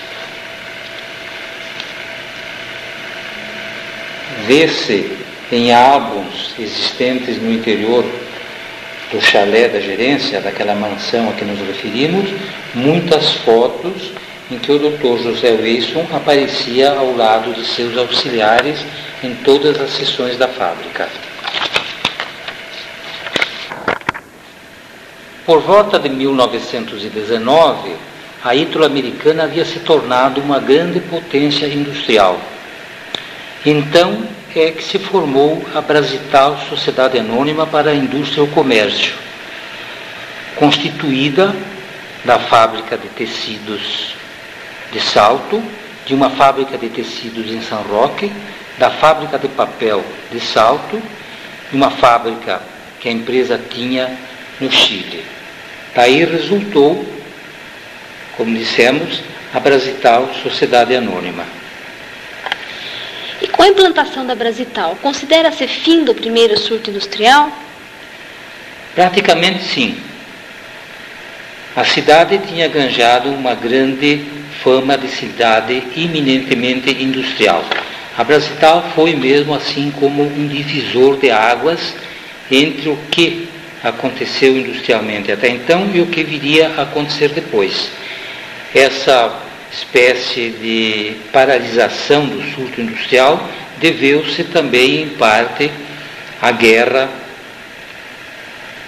Vê-se 4.45 5.22
em 5.53 5.71
álbuns 5.71 6.55
existentes 6.57 7.41
no 7.41 7.51
interior 7.51 8.03
do 9.11 9.21
chalé 9.21 9.67
da 9.67 9.79
gerência, 9.79 10.41
daquela 10.41 10.73
mansão 10.73 11.29
a 11.29 11.33
que 11.33 11.45
nos 11.45 11.59
referimos, 11.59 12.27
muitas 12.73 13.33
fotos 13.33 14.11
em 14.49 14.57
que 14.57 14.71
o 14.71 14.79
Dr. 14.79 15.21
José 15.21 15.51
Wilson 15.51 16.07
aparecia 16.11 16.91
ao 16.91 17.15
lado 17.15 17.53
de 17.53 17.65
seus 17.65 17.95
auxiliares 17.97 18.79
em 19.23 19.35
todas 19.35 19.79
as 19.79 19.91
sessões 19.91 20.37
da 20.37 20.47
fábrica. 20.47 21.07
Por 25.45 25.61
volta 25.61 25.99
de 25.99 26.09
1919, 26.09 27.95
a 28.43 28.55
Italo-Americana 28.55 29.43
havia 29.43 29.65
se 29.65 29.79
tornado 29.79 30.41
uma 30.41 30.59
grande 30.59 30.99
potência 30.99 31.67
industrial. 31.67 32.39
Então 33.65 34.23
é 34.55 34.71
que 34.71 34.83
se 34.83 34.99
formou 34.99 35.65
a 35.73 35.81
Brasital 35.81 36.59
Sociedade 36.69 37.17
Anônima 37.17 37.65
para 37.65 37.91
a 37.91 37.95
Indústria 37.95 38.41
e 38.41 38.43
o 38.43 38.51
Comércio, 38.51 39.15
constituída 40.55 41.55
da 42.23 42.39
fábrica 42.39 42.97
de 42.97 43.07
tecidos 43.09 44.15
de 44.91 44.99
Salto, 44.99 45.61
de 46.05 46.13
uma 46.13 46.29
fábrica 46.29 46.77
de 46.77 46.89
tecidos 46.89 47.49
em 47.51 47.61
São 47.61 47.81
Roque, 47.81 48.31
da 48.77 48.91
fábrica 48.91 49.39
de 49.39 49.47
papel 49.47 50.03
de 50.31 50.39
Salto, 50.39 51.01
de 51.71 51.75
uma 51.75 51.89
fábrica 51.89 52.61
que 52.99 53.09
a 53.09 53.11
empresa 53.11 53.59
tinha 53.69 54.15
no 54.59 54.71
Chile. 54.71 55.25
Daí 55.95 56.23
resultou, 56.25 57.05
como 58.37 58.55
dissemos, 58.55 59.21
a 59.53 59.59
Brasital 59.59 60.29
Sociedade 60.41 60.95
Anônima. 60.95 61.62
Com 63.63 63.67
a 63.67 63.71
implantação 63.71 64.25
da 64.25 64.35
Brasital, 64.35 64.97
considera-se 65.01 65.65
fim 65.67 66.03
do 66.03 66.13
primeiro 66.13 66.59
surto 66.59 66.89
industrial? 66.89 67.49
Praticamente 68.93 69.63
sim. 69.63 69.95
A 71.73 71.85
cidade 71.85 72.39
tinha 72.39 72.67
ganhado 72.67 73.29
uma 73.29 73.55
grande 73.55 74.25
fama 74.61 74.97
de 74.97 75.07
cidade 75.07 75.81
eminentemente 75.95 76.91
industrial. 77.01 77.63
A 78.17 78.23
Brasital 78.25 78.83
foi 78.93 79.15
mesmo 79.15 79.55
assim 79.55 79.93
como 79.97 80.23
um 80.23 80.45
divisor 80.45 81.15
de 81.15 81.31
águas 81.31 81.95
entre 82.51 82.89
o 82.89 82.97
que 83.09 83.47
aconteceu 83.81 84.57
industrialmente 84.57 85.31
até 85.31 85.47
então 85.47 85.89
e 85.93 86.01
o 86.01 86.07
que 86.07 86.21
viria 86.21 86.73
a 86.75 86.81
acontecer 86.81 87.29
depois. 87.29 87.89
Essa 88.75 89.33
espécie 89.73 90.49
de 90.51 91.15
paralisação 91.31 92.25
do 92.27 92.41
surto 92.53 92.79
industrial 92.79 93.49
deveu-se 93.79 94.43
também, 94.45 95.03
em 95.03 95.09
parte, 95.09 95.69
à 96.41 96.51
guerra 96.51 97.09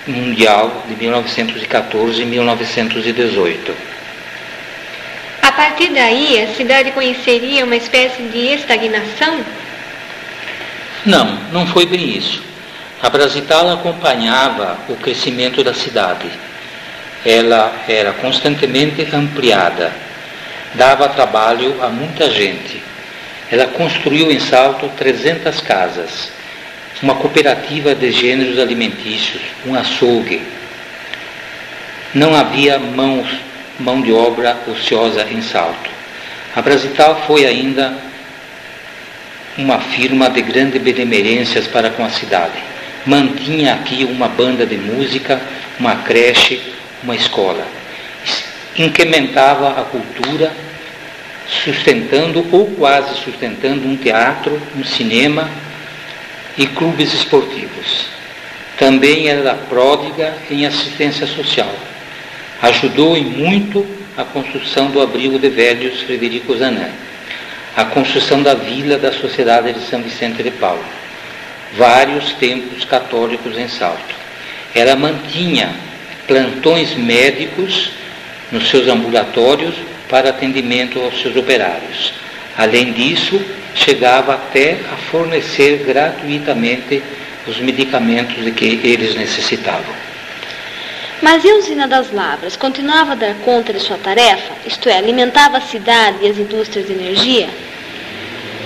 mundial 0.07 0.83
de 0.87 0.95
1914 0.95 2.21
e 2.21 2.25
1918. 2.25 3.75
A 5.41 5.51
partir 5.51 5.89
daí, 5.89 6.41
a 6.41 6.55
cidade 6.55 6.91
conheceria 6.91 7.65
uma 7.65 7.75
espécie 7.75 8.21
de 8.23 8.53
estagnação? 8.53 9.43
Não, 11.05 11.37
não 11.51 11.67
foi 11.67 11.85
bem 11.85 12.17
isso. 12.17 12.41
A 13.01 13.09
Brasital 13.09 13.71
acompanhava 13.71 14.77
o 14.87 14.95
crescimento 14.95 15.63
da 15.63 15.73
cidade. 15.73 16.29
Ela 17.25 17.71
era 17.87 18.13
constantemente 18.13 19.07
ampliada, 19.13 19.91
dava 20.77 21.09
trabalho 21.09 21.83
a 21.83 21.89
muita 21.89 22.29
gente. 22.29 22.81
Ela 23.51 23.67
construiu 23.67 24.31
em 24.31 24.39
Salto 24.39 24.89
300 24.97 25.61
casas, 25.61 26.31
uma 27.01 27.15
cooperativa 27.15 27.93
de 27.93 28.11
gêneros 28.11 28.59
alimentícios, 28.59 29.41
um 29.65 29.75
açougue. 29.75 30.41
Não 32.13 32.35
havia 32.35 32.79
mãos, 32.79 33.27
mão 33.79 34.01
de 34.01 34.11
obra 34.11 34.57
ociosa 34.67 35.27
em 35.29 35.41
Salto. 35.41 35.89
A 36.55 36.61
Brasital 36.61 37.23
foi 37.27 37.45
ainda 37.45 37.93
uma 39.57 39.79
firma 39.79 40.29
de 40.29 40.41
grandes 40.41 40.81
benemerências 40.81 41.67
para 41.67 41.89
com 41.89 42.03
a 42.03 42.09
cidade 42.09 42.75
mantinha 43.05 43.75
aqui 43.75 44.03
uma 44.03 44.27
banda 44.27 44.65
de 44.65 44.77
música, 44.77 45.39
uma 45.79 45.97
creche, 45.97 46.61
uma 47.03 47.15
escola. 47.15 47.65
Incrementava 48.77 49.79
a 49.79 49.83
cultura, 49.83 50.51
sustentando 51.47 52.45
ou 52.51 52.67
quase 52.71 53.15
sustentando 53.23 53.87
um 53.87 53.95
teatro, 53.95 54.59
um 54.75 54.83
cinema 54.83 55.49
e 56.57 56.65
clubes 56.67 57.13
esportivos. 57.13 58.07
Também 58.77 59.27
era 59.27 59.53
pródiga 59.53 60.33
em 60.49 60.65
assistência 60.65 61.27
social. 61.27 61.73
Ajudou 62.61 63.15
em 63.15 63.23
muito 63.23 63.85
a 64.17 64.23
construção 64.23 64.89
do 64.89 65.01
abrigo 65.01 65.37
de 65.37 65.49
velhos 65.49 66.01
Frederico 66.01 66.57
Zanan, 66.57 66.89
a 67.75 67.85
construção 67.85 68.41
da 68.41 68.53
vila 68.53 68.97
da 68.97 69.11
Sociedade 69.11 69.73
de 69.73 69.81
São 69.81 70.01
Vicente 70.01 70.41
de 70.41 70.51
Paulo 70.51 70.83
vários 71.77 72.33
templos 72.33 72.85
católicos 72.85 73.57
em 73.57 73.67
Salto. 73.67 74.15
Ela 74.73 74.95
mantinha 74.95 75.73
plantões 76.27 76.95
médicos 76.95 77.91
nos 78.51 78.69
seus 78.69 78.87
ambulatórios 78.87 79.75
para 80.09 80.29
atendimento 80.29 80.99
aos 80.99 81.21
seus 81.21 81.35
operários. 81.35 82.13
Além 82.57 82.93
disso, 82.93 83.39
chegava 83.73 84.33
até 84.33 84.77
a 84.91 84.97
fornecer 85.11 85.83
gratuitamente 85.85 87.01
os 87.47 87.59
medicamentos 87.59 88.43
de 88.43 88.51
que 88.51 88.79
eles 88.83 89.15
necessitavam. 89.15 89.93
Mas 91.21 91.43
e 91.43 91.49
a 91.49 91.55
usina 91.55 91.87
das 91.87 92.11
Lavras 92.11 92.55
continuava 92.55 93.13
a 93.13 93.15
dar 93.15 93.35
conta 93.35 93.71
de 93.71 93.79
sua 93.79 93.97
tarefa, 93.97 94.53
isto 94.65 94.89
é, 94.89 94.97
alimentava 94.97 95.57
a 95.57 95.61
cidade 95.61 96.17
e 96.21 96.29
as 96.29 96.37
indústrias 96.37 96.87
de 96.87 96.93
energia? 96.93 97.49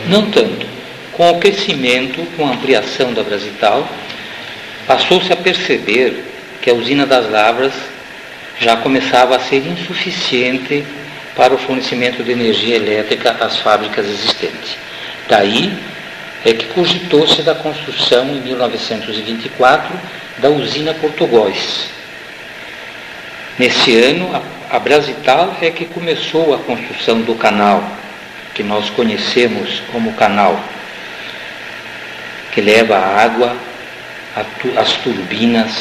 Não 0.08 0.30
tanto. 0.30 0.66
Com 1.14 1.32
o 1.32 1.40
crescimento, 1.40 2.26
com 2.36 2.48
a 2.48 2.52
ampliação 2.52 3.14
da 3.14 3.24
Brasital, 3.24 3.88
passou-se 4.88 5.32
a 5.32 5.36
perceber 5.36 6.24
que 6.62 6.70
a 6.70 6.74
usina 6.74 7.06
das 7.06 7.30
Lavras 7.30 7.74
já 8.60 8.78
começava 8.78 9.36
a 9.36 9.40
ser 9.40 9.66
insuficiente 9.68 10.84
para 11.40 11.56
o 11.56 11.58
fornecimento 11.58 12.22
de 12.22 12.34
energia 12.34 12.76
elétrica 12.76 13.32
às 13.40 13.60
fábricas 13.60 14.06
existentes. 14.06 14.76
Daí 15.30 15.72
é 16.44 16.52
que 16.52 16.66
cogitou-se 16.66 17.42
da 17.44 17.56
construção 17.56 18.26
em 18.28 18.42
1924 18.42 19.98
da 20.40 20.50
usina 20.50 20.94
Portugóis. 20.96 21.90
Nesse 23.58 23.96
ano, 23.96 24.30
a, 24.70 24.80
Brasital 24.80 25.56
é 25.62 25.72
que 25.72 25.86
começou 25.86 26.54
a 26.54 26.58
construção 26.58 27.22
do 27.22 27.36
canal, 27.36 27.90
que 28.54 28.62
nós 28.62 28.90
conhecemos 28.90 29.82
como 29.94 30.12
canal 30.16 30.60
que 32.52 32.60
leva 32.60 32.98
a 32.98 33.24
água 33.24 33.56
às 34.76 34.92
turbinas 34.98 35.72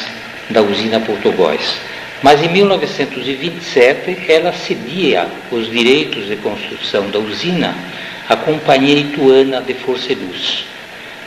da 0.50 0.62
usina 0.62 1.00
Portugóis. 1.00 1.87
Mas 2.22 2.42
em 2.42 2.48
1927 2.48 4.30
ela 4.30 4.52
cedia 4.52 5.28
os 5.52 5.70
direitos 5.70 6.26
de 6.26 6.36
construção 6.36 7.08
da 7.10 7.18
usina 7.18 7.76
à 8.28 8.36
Companhia 8.36 8.98
Ituana 8.98 9.60
de 9.60 9.74
Força 9.74 10.12
e 10.12 10.16
Luz. 10.16 10.64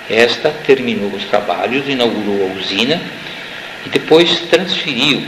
Esta 0.09 0.49
terminou 0.49 1.09
os 1.09 1.23
trabalhos, 1.25 1.87
inaugurou 1.87 2.49
a 2.49 2.59
usina 2.59 3.01
e 3.85 3.89
depois 3.89 4.41
transferiu 4.41 5.23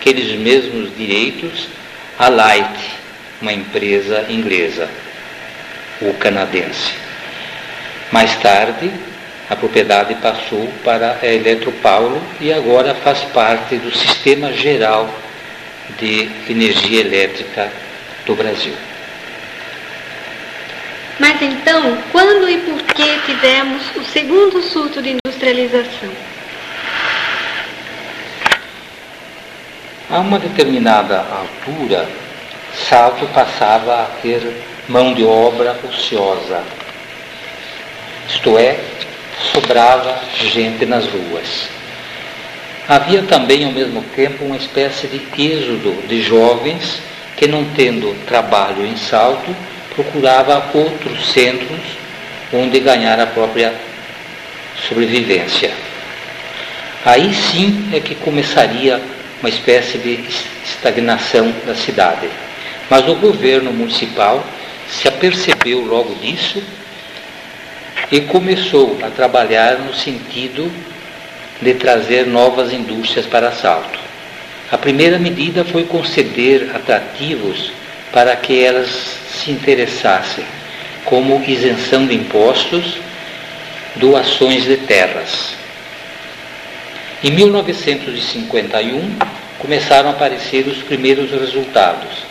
aqueles 0.00 0.38
mesmos 0.38 0.96
direitos 0.96 1.68
à 2.18 2.28
Light, 2.28 2.78
uma 3.42 3.52
empresa 3.52 4.24
inglesa 4.30 4.88
ou 6.00 6.14
canadense. 6.14 6.92
Mais 8.10 8.34
tarde, 8.36 8.90
a 9.48 9.54
propriedade 9.54 10.14
passou 10.16 10.66
para 10.82 11.18
a 11.22 11.26
Eletropaulo 11.26 12.20
e 12.40 12.52
agora 12.52 12.94
faz 12.94 13.20
parte 13.32 13.76
do 13.76 13.94
sistema 13.96 14.52
geral 14.52 15.08
de 15.98 16.28
energia 16.48 17.00
elétrica 17.00 17.70
do 18.24 18.34
Brasil. 18.34 18.74
Mas 21.18 21.40
então, 21.40 21.96
quando 22.12 22.48
e 22.48 22.58
por 22.58 22.82
que 22.82 23.18
tivemos 23.24 23.82
o 23.96 24.04
segundo 24.04 24.60
surto 24.62 25.00
de 25.00 25.16
industrialização? 25.16 26.10
A 30.10 30.18
uma 30.18 30.38
determinada 30.38 31.18
altura, 31.18 32.06
Salto 32.88 33.26
passava 33.28 34.02
a 34.02 34.06
ter 34.20 34.40
mão 34.88 35.14
de 35.14 35.24
obra 35.24 35.76
ociosa, 35.88 36.62
isto 38.28 38.58
é, 38.58 38.78
sobrava 39.52 40.18
gente 40.34 40.84
nas 40.86 41.06
ruas. 41.06 41.68
Havia 42.88 43.22
também, 43.22 43.64
ao 43.64 43.72
mesmo 43.72 44.02
tempo, 44.14 44.44
uma 44.44 44.56
espécie 44.56 45.08
de 45.08 45.20
êxodo 45.42 46.06
de 46.06 46.22
jovens 46.22 47.00
que, 47.36 47.46
não 47.46 47.64
tendo 47.74 48.14
trabalho 48.26 48.86
em 48.86 48.96
Salto, 48.96 49.54
procurava 49.94 50.70
outros 50.72 51.26
centros 51.32 51.80
onde 52.52 52.78
ganhar 52.80 53.18
a 53.18 53.26
própria 53.26 53.74
sobrevivência. 54.88 55.72
Aí 57.04 57.34
sim 57.34 57.90
é 57.92 58.00
que 58.00 58.14
começaria 58.14 59.00
uma 59.40 59.48
espécie 59.48 59.98
de 59.98 60.24
estagnação 60.64 61.52
da 61.66 61.74
cidade. 61.74 62.28
Mas 62.88 63.08
o 63.08 63.16
governo 63.16 63.72
municipal 63.72 64.44
se 64.88 65.08
apercebeu 65.08 65.84
logo 65.84 66.14
disso 66.16 66.62
e 68.10 68.20
começou 68.22 68.98
a 69.02 69.10
trabalhar 69.10 69.78
no 69.78 69.94
sentido 69.94 70.70
de 71.60 71.74
trazer 71.74 72.26
novas 72.26 72.72
indústrias 72.72 73.26
para 73.26 73.52
Salto. 73.52 73.98
A 74.70 74.78
primeira 74.78 75.18
medida 75.18 75.64
foi 75.64 75.84
conceder 75.84 76.70
atrativos 76.74 77.72
para 78.12 78.34
que 78.36 78.64
elas 78.64 78.88
se 79.30 79.50
interessassem, 79.50 80.44
como 81.04 81.42
isenção 81.46 82.06
de 82.06 82.14
impostos, 82.14 82.96
doações 83.96 84.64
de 84.64 84.76
terras. 84.76 85.54
Em 87.22 87.30
1951 87.30 89.16
começaram 89.58 90.10
a 90.10 90.12
aparecer 90.12 90.66
os 90.66 90.78
primeiros 90.78 91.30
resultados. 91.30 92.24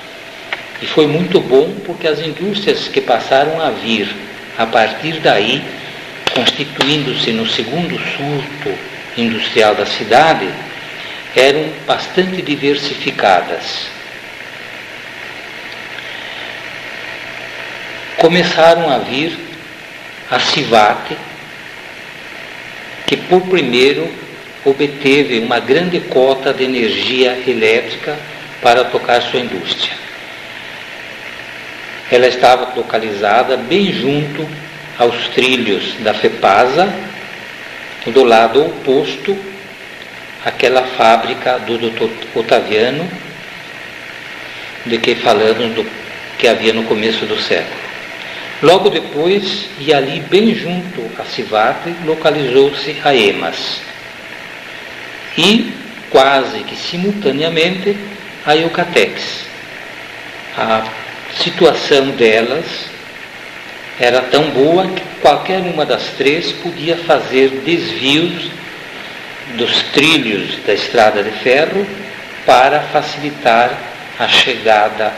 E 0.81 0.85
foi 0.85 1.07
muito 1.07 1.39
bom 1.39 1.73
porque 1.85 2.07
as 2.07 2.19
indústrias 2.19 2.87
que 2.87 3.01
passaram 3.01 3.61
a 3.61 3.71
vir 3.71 4.13
a 4.57 4.65
partir 4.65 5.19
daí, 5.19 5.61
constituindo-se 6.33 7.31
no 7.31 7.47
segundo 7.47 7.97
surto 7.97 8.77
industrial 9.17 9.75
da 9.75 9.85
cidade, 9.85 10.47
eram 11.35 11.69
bastante 11.85 12.41
diversificadas. 12.41 13.87
Começaram 18.17 18.89
a 18.89 18.97
vir 18.99 19.37
a 20.31 20.39
Civate, 20.39 21.17
que 23.05 23.17
por 23.17 23.41
primeiro 23.41 24.09
obteve 24.63 25.39
uma 25.39 25.59
grande 25.59 25.99
cota 25.99 26.53
de 26.53 26.63
energia 26.63 27.37
elétrica 27.45 28.17
para 28.61 28.85
tocar 28.85 29.21
sua 29.21 29.39
indústria. 29.39 30.04
Ela 32.11 32.27
estava 32.27 32.73
localizada 32.75 33.57
bem 33.57 33.91
junto 33.91 34.47
aos 34.97 35.27
trilhos 35.29 35.95
da 35.99 36.13
FEPASA, 36.13 36.87
do 38.07 38.23
lado 38.23 38.63
oposto 38.63 39.35
àquela 40.45 40.83
fábrica 40.83 41.57
do 41.59 41.77
Dr. 41.77 42.09
Otaviano, 42.35 43.09
de 44.85 44.99
que 44.99 45.15
falamos 45.15 45.73
do 45.73 45.85
que 46.37 46.47
havia 46.47 46.73
no 46.73 46.83
começo 46.83 47.25
do 47.25 47.39
século. 47.41 47.85
Logo 48.61 48.89
depois, 48.89 49.67
e 49.79 49.93
ali 49.93 50.19
bem 50.19 50.53
junto 50.53 51.09
a 51.19 51.25
Civate, 51.25 51.93
localizou-se 52.05 52.95
a 53.03 53.15
EMAS. 53.15 53.81
E, 55.37 55.73
quase 56.09 56.59
que 56.59 56.75
simultaneamente, 56.75 57.97
a 58.45 58.55
Eucatex. 58.55 59.45
A 60.57 60.83
situação 61.37 62.09
delas 62.11 62.65
era 63.99 64.21
tão 64.21 64.49
boa 64.51 64.87
que 64.87 65.01
qualquer 65.21 65.59
uma 65.59 65.85
das 65.85 66.07
três 66.17 66.51
podia 66.51 66.97
fazer 66.97 67.49
desvios 67.65 68.49
dos 69.57 69.83
trilhos 69.93 70.57
da 70.65 70.73
estrada 70.73 71.23
de 71.23 71.31
ferro 71.31 71.85
para 72.45 72.81
facilitar 72.81 73.71
a 74.19 74.27
chegada 74.27 75.13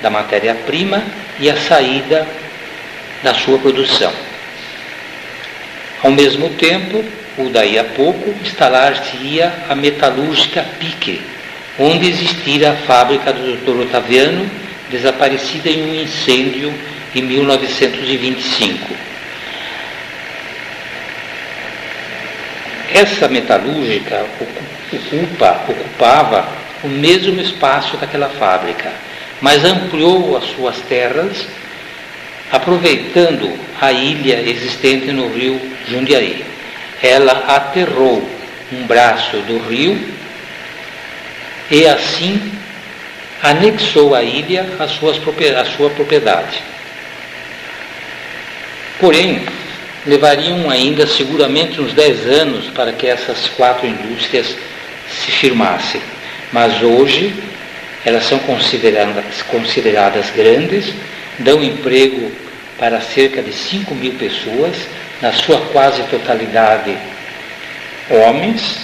da 0.00 0.10
matéria-prima 0.10 1.02
e 1.38 1.48
a 1.50 1.56
saída 1.56 2.26
da 3.22 3.34
sua 3.34 3.58
produção. 3.58 4.12
Ao 6.02 6.10
mesmo 6.10 6.50
tempo, 6.50 7.04
ou 7.38 7.48
daí 7.48 7.78
a 7.78 7.84
pouco, 7.84 8.34
instalar-se-ia 8.42 9.52
a 9.68 9.74
metalúrgica 9.74 10.64
Pique, 10.78 11.22
onde 11.78 12.08
existira 12.08 12.72
a 12.72 12.76
fábrica 12.76 13.32
do 13.32 13.56
Dr. 13.56 13.82
Otaviano, 13.82 14.50
desaparecida 14.92 15.70
em 15.70 15.82
um 15.82 16.02
incêndio 16.02 16.72
em 17.14 17.22
1925. 17.22 18.94
Essa 22.94 23.26
metalúrgica 23.26 24.26
ocupa, 24.38 25.64
ocupava 25.66 26.46
o 26.84 26.88
mesmo 26.88 27.40
espaço 27.40 27.96
daquela 27.96 28.28
fábrica, 28.28 28.92
mas 29.40 29.64
ampliou 29.64 30.36
as 30.36 30.44
suas 30.44 30.78
terras 30.82 31.46
aproveitando 32.50 33.58
a 33.80 33.90
ilha 33.90 34.42
existente 34.42 35.10
no 35.10 35.32
rio 35.32 35.58
Jundiaí. 35.88 36.44
Ela 37.02 37.44
aterrou 37.48 38.28
um 38.70 38.86
braço 38.86 39.38
do 39.38 39.58
rio 39.58 39.98
e 41.70 41.86
assim 41.86 42.61
anexou 43.42 44.14
a 44.14 44.22
ilha 44.22 44.64
suas, 44.88 45.20
à 45.58 45.64
sua 45.64 45.90
propriedade. 45.90 46.62
Porém, 49.00 49.44
levariam 50.06 50.70
ainda 50.70 51.06
seguramente 51.06 51.80
uns 51.80 51.92
10 51.92 52.26
anos 52.26 52.66
para 52.70 52.92
que 52.92 53.06
essas 53.06 53.48
quatro 53.56 53.86
indústrias 53.86 54.56
se 55.08 55.30
firmassem. 55.32 56.00
Mas 56.52 56.82
hoje 56.82 57.34
elas 58.04 58.24
são 58.24 58.38
consideradas, 58.40 59.42
consideradas 59.48 60.30
grandes, 60.30 60.92
dão 61.38 61.62
emprego 61.62 62.30
para 62.78 63.00
cerca 63.00 63.42
de 63.42 63.52
5 63.52 63.94
mil 63.94 64.12
pessoas, 64.14 64.76
na 65.20 65.32
sua 65.32 65.60
quase 65.72 66.02
totalidade 66.04 66.96
homens, 68.10 68.78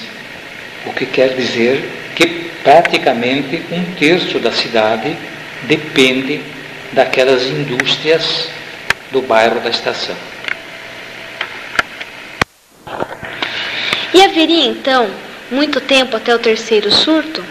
o 0.86 0.92
que 0.92 1.04
quer 1.04 1.34
dizer 1.34 1.97
que 2.18 2.50
praticamente 2.64 3.62
um 3.70 3.84
terço 3.94 4.40
da 4.40 4.50
cidade 4.50 5.16
depende 5.62 6.40
daquelas 6.92 7.44
indústrias 7.44 8.48
do 9.12 9.22
bairro 9.22 9.60
da 9.60 9.70
estação. 9.70 10.16
E 14.12 14.20
haveria 14.20 14.66
então 14.66 15.08
muito 15.48 15.80
tempo 15.80 16.16
até 16.16 16.34
o 16.34 16.40
terceiro 16.40 16.90
surto? 16.90 17.44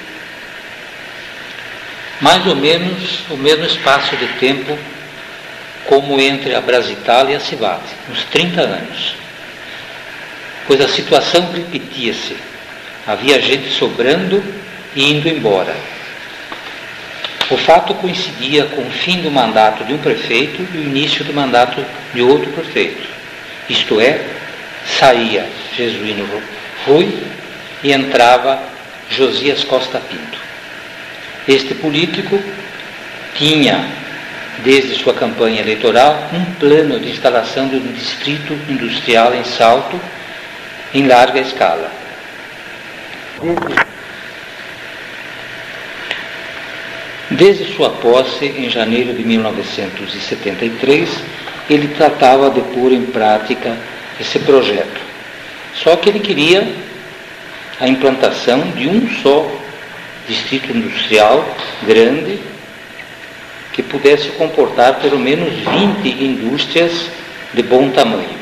Mais 2.20 2.46
ou 2.46 2.56
menos 2.58 3.22
o 3.30 3.38
mesmo 3.38 3.66
espaço 3.66 4.18
de 4.18 4.28
tempo 4.34 4.78
como 5.86 6.20
entre 6.20 6.54
a 6.54 6.60
Brasital 6.60 7.30
e 7.30 7.36
a 7.36 7.40
Civate, 7.40 7.96
uns 8.12 8.26
30 8.26 8.60
anos. 8.60 9.16
Pois 10.68 10.82
a 10.82 10.90
situação 10.90 11.50
repetia-se. 11.54 12.36
Havia 13.08 13.42
gente 13.42 13.70
sobrando 13.70 14.44
indo 15.04 15.28
embora. 15.28 15.76
O 17.50 17.58
fato 17.58 17.94
coincidia 17.96 18.66
com 18.66 18.82
o 18.82 18.92
fim 18.92 19.22
do 19.22 19.32
mandato 19.32 19.86
de 19.86 19.94
um 19.94 19.98
prefeito 20.00 20.68
e 20.74 20.78
o 20.78 20.84
início 20.84 21.24
do 21.24 21.34
mandato 21.34 21.84
de 22.14 22.22
outro 22.22 22.52
prefeito. 22.52 23.08
Isto 23.70 24.02
é, 24.02 24.26
saía 25.00 25.48
Jesuíno 25.76 26.28
Rui 26.86 27.24
e 27.84 27.92
entrava 27.92 28.60
Josias 29.10 29.64
Costa 29.64 30.00
Pinto. 30.00 30.38
Este 31.48 31.74
político 31.76 32.42
tinha 33.36 33.88
desde 34.64 34.96
sua 34.96 35.14
campanha 35.14 35.62
eleitoral, 35.62 36.30
um 36.34 36.44
plano 36.56 37.00
de 37.00 37.10
instalação 37.10 37.68
de 37.70 37.76
um 37.76 37.94
distrito 37.94 38.54
industrial 38.68 39.34
em 39.34 39.44
Salto 39.44 40.00
em 40.94 41.08
larga 41.08 41.40
escala. 41.40 41.92
Desde 47.32 47.74
sua 47.76 47.90
posse, 47.90 48.46
em 48.46 48.70
janeiro 48.70 49.14
de 49.14 49.24
1973, 49.24 51.10
ele 51.70 51.90
tratava 51.90 52.50
de 52.50 52.62
pôr 52.62 52.94
em 52.94 53.06
prática 53.08 53.76
esse 54.20 54.40
projeto. 54.40 55.02
Só 55.76 55.98
que 55.98 56.10
ele 56.10 56.20
queria 56.20 56.66
a 57.80 57.88
implantação 57.88 58.72
de 58.72 58.88
um 58.88 59.10
só 59.22 59.46
distrito 60.28 60.76
industrial 60.76 61.46
grande 61.84 62.40
que 63.74 63.84
pudesse 63.84 64.30
comportar 64.30 64.96
pelo 65.02 65.20
menos 65.20 65.54
20 65.54 66.24
indústrias 66.24 67.10
de 67.54 67.62
bom 67.62 67.90
tamanho. 67.90 68.38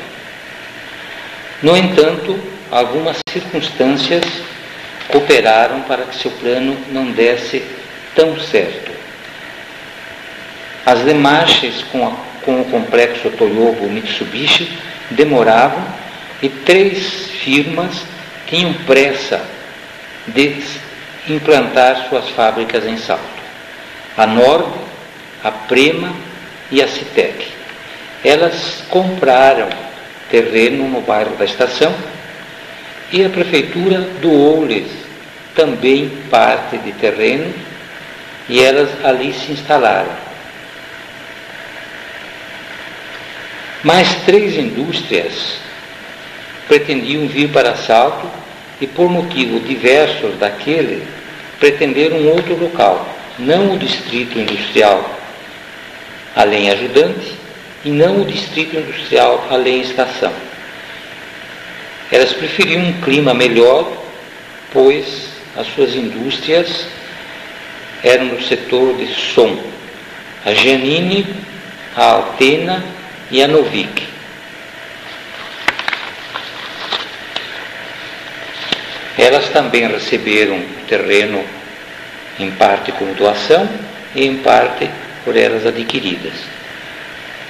No 1.62 1.76
entanto, 1.76 2.38
algumas 2.70 3.18
circunstâncias 3.28 4.24
cooperaram 5.08 5.82
para 5.82 6.04
que 6.04 6.16
seu 6.16 6.30
plano 6.30 6.76
não 6.90 7.10
desse 7.10 7.62
tão 8.16 8.40
certo. 8.40 8.90
As 10.84 11.00
demarches 11.00 11.82
com, 11.92 12.06
a, 12.06 12.12
com 12.44 12.60
o 12.62 12.64
complexo 12.64 13.30
Toyobo 13.30 13.88
Mitsubishi 13.88 14.76
demoravam 15.10 15.84
e 16.42 16.48
três 16.48 17.30
firmas 17.42 18.04
tinham 18.46 18.72
pressa 18.86 19.44
de 20.26 20.62
implantar 21.28 22.08
suas 22.08 22.28
fábricas 22.30 22.84
em 22.86 22.96
Salto. 22.96 23.22
A 24.16 24.26
Nord, 24.26 24.68
a 25.44 25.50
Prema 25.50 26.12
e 26.70 26.82
a 26.82 26.88
Citec. 26.88 27.48
Elas 28.24 28.82
compraram 28.88 29.68
terreno 30.30 30.88
no 30.88 31.00
bairro 31.00 31.36
da 31.36 31.44
Estação 31.44 31.94
e 33.12 33.24
a 33.24 33.28
prefeitura 33.28 34.00
doou-lhes 34.20 34.90
também 35.54 36.10
parte 36.30 36.78
de 36.78 36.92
terreno 36.92 37.52
e 38.48 38.62
elas 38.62 38.88
ali 39.04 39.32
se 39.32 39.52
instalaram. 39.52 40.12
Mais 43.82 44.14
três 44.24 44.56
indústrias 44.56 45.58
pretendiam 46.66 47.26
vir 47.28 47.48
para 47.50 47.76
Salto 47.76 48.28
e, 48.80 48.86
por 48.86 49.08
motivos 49.08 49.66
diversos 49.66 50.36
daquele, 50.38 51.06
pretenderam 51.58 52.26
outro 52.26 52.56
local, 52.56 53.08
não 53.38 53.74
o 53.74 53.78
distrito 53.78 54.38
industrial 54.38 55.16
além 56.34 56.70
ajudante 56.70 57.34
e 57.84 57.90
não 57.90 58.20
o 58.20 58.24
distrito 58.26 58.76
industrial 58.76 59.46
além 59.50 59.80
estação. 59.80 60.32
Elas 62.12 62.32
preferiam 62.32 62.82
um 62.82 63.00
clima 63.00 63.32
melhor, 63.32 63.90
pois 64.72 65.28
as 65.56 65.66
suas 65.68 65.94
indústrias 65.94 66.86
eram 68.02 68.26
no 68.26 68.42
setor 68.42 68.96
de 68.96 69.06
som, 69.14 69.58
a 70.44 70.52
Giannini, 70.52 71.26
a 71.96 72.04
Altena 72.12 72.84
e 73.30 73.42
a 73.42 73.48
Novik. 73.48 74.06
Elas 79.18 79.48
também 79.48 79.88
receberam 79.88 80.62
terreno 80.86 81.42
em 82.38 82.50
parte 82.50 82.92
como 82.92 83.14
doação 83.14 83.68
e 84.14 84.26
em 84.26 84.36
parte 84.36 84.90
por 85.24 85.36
elas 85.36 85.66
adquiridas. 85.66 86.34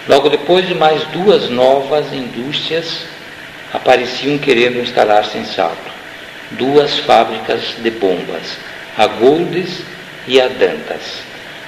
Logo 0.08 0.28
depois, 0.28 0.68
mais 0.76 1.02
duas 1.08 1.50
novas 1.50 2.12
indústrias 2.12 3.04
apareciam 3.74 4.38
querendo 4.38 4.78
instalar-se 4.78 5.36
em 5.36 5.44
Salto. 5.44 5.96
Duas 6.52 7.00
fábricas 7.00 7.74
de 7.78 7.90
bombas, 7.90 8.56
a 8.96 9.08
Goldes 9.08 9.82
e 10.26 10.40
a 10.40 10.48
Dantas. 10.48 11.22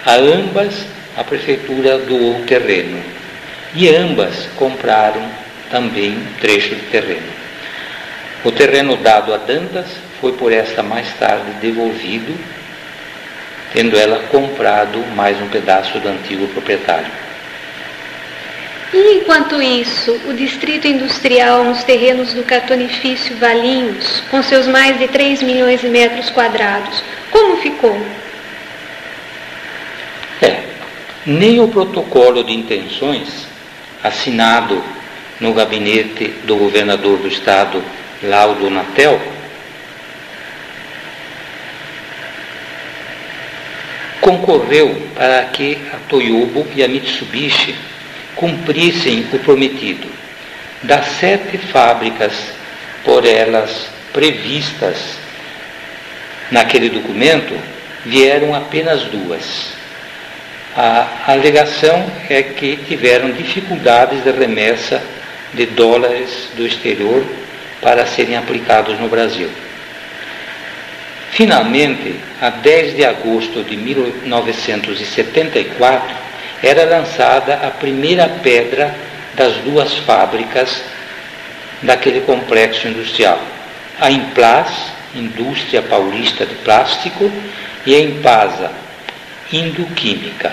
A 0.05 0.15
ambas 0.15 0.87
a 1.17 1.25
prefeitura 1.25 1.99
doou 1.99 2.43
terreno 2.47 3.03
e 3.75 3.89
ambas 3.89 4.49
compraram 4.57 5.29
também 5.71 6.13
um 6.13 6.41
trecho 6.41 6.75
de 6.75 6.83
terreno. 6.83 7.39
O 8.45 8.53
terreno 8.53 8.97
dado 8.97 9.35
a 9.35 9.37
Dantas 9.37 9.87
foi 10.21 10.33
por 10.33 10.53
esta 10.53 10.83
mais 10.83 11.13
tarde 11.15 11.51
devolvido, 11.61 12.35
tendo 13.73 13.99
ela 13.99 14.25
comprado 14.31 14.99
mais 15.15 15.41
um 15.41 15.49
pedaço 15.49 15.99
do 15.99 16.09
antigo 16.09 16.47
proprietário. 16.49 17.11
E 18.93 19.19
enquanto 19.19 19.61
isso, 19.61 20.19
o 20.27 20.33
distrito 20.33 20.87
industrial 20.87 21.63
nos 21.63 21.85
terrenos 21.85 22.33
do 22.33 22.43
cartonifício 22.43 23.37
Valinhos, 23.37 24.23
com 24.31 24.43
seus 24.43 24.67
mais 24.67 24.99
de 24.99 25.09
3 25.09 25.43
milhões 25.43 25.81
de 25.81 25.89
metros 25.89 26.31
quadrados, 26.31 27.03
como 27.31 27.59
ficou? 27.59 28.01
É, 30.41 30.63
nem 31.29 31.61
o 31.61 31.69
protocolo 31.69 32.43
de 32.43 32.55
intenções 32.55 33.47
assinado 34.03 34.83
no 35.39 35.53
gabinete 35.53 36.29
do 36.45 36.57
governador 36.57 37.19
do 37.19 37.29
estado, 37.29 37.85
Laudo 38.23 38.71
Natel, 38.71 39.21
concorreu 44.23 45.03
para 45.15 45.45
que 45.45 45.79
a 45.93 45.99
Toyobo 46.09 46.67
e 46.75 46.83
a 46.83 46.89
Mitsubishi 46.89 47.75
cumprissem 48.35 49.27
o 49.31 49.39
prometido. 49.39 50.09
Das 50.83 51.07
sete 51.21 51.59
fábricas 51.59 52.33
por 53.05 53.27
elas 53.27 53.91
previstas 54.15 55.19
naquele 56.51 56.89
documento, 56.89 57.55
vieram 58.07 58.55
apenas 58.55 59.03
duas. 59.05 59.78
A 60.77 61.25
alegação 61.27 62.07
é 62.29 62.43
que 62.43 62.77
tiveram 62.77 63.33
dificuldades 63.33 64.23
de 64.23 64.31
remessa 64.31 65.03
de 65.55 65.65
dólares 65.67 66.51
do 66.57 66.67
exterior 66.67 67.25
para 67.81 68.05
serem 68.07 68.37
aplicados 68.37 69.01
no 69.01 69.09
Brasil. 69.09 69.49
Finalmente, 71.31 72.17
a 72.41 72.49
10 72.51 72.97
de 72.97 73.05
agosto 73.05 73.63
de 73.63 73.77
1974, 73.77 76.17
era 76.63 76.85
lançada 76.85 77.55
a 77.55 77.71
primeira 77.71 78.29
pedra 78.43 78.95
das 79.35 79.55
duas 79.59 79.97
fábricas 79.99 80.83
daquele 81.83 82.23
complexo 82.23 82.89
industrial. 82.89 83.39
A 84.01 84.11
Implas, 84.11 84.73
Indústria 85.15 85.83
Paulista 85.83 86.45
de 86.45 86.57
Plástico, 86.57 87.31
e 87.87 87.95
a 87.95 88.01
Impasa, 88.01 88.73
Indoquímica. 89.53 90.53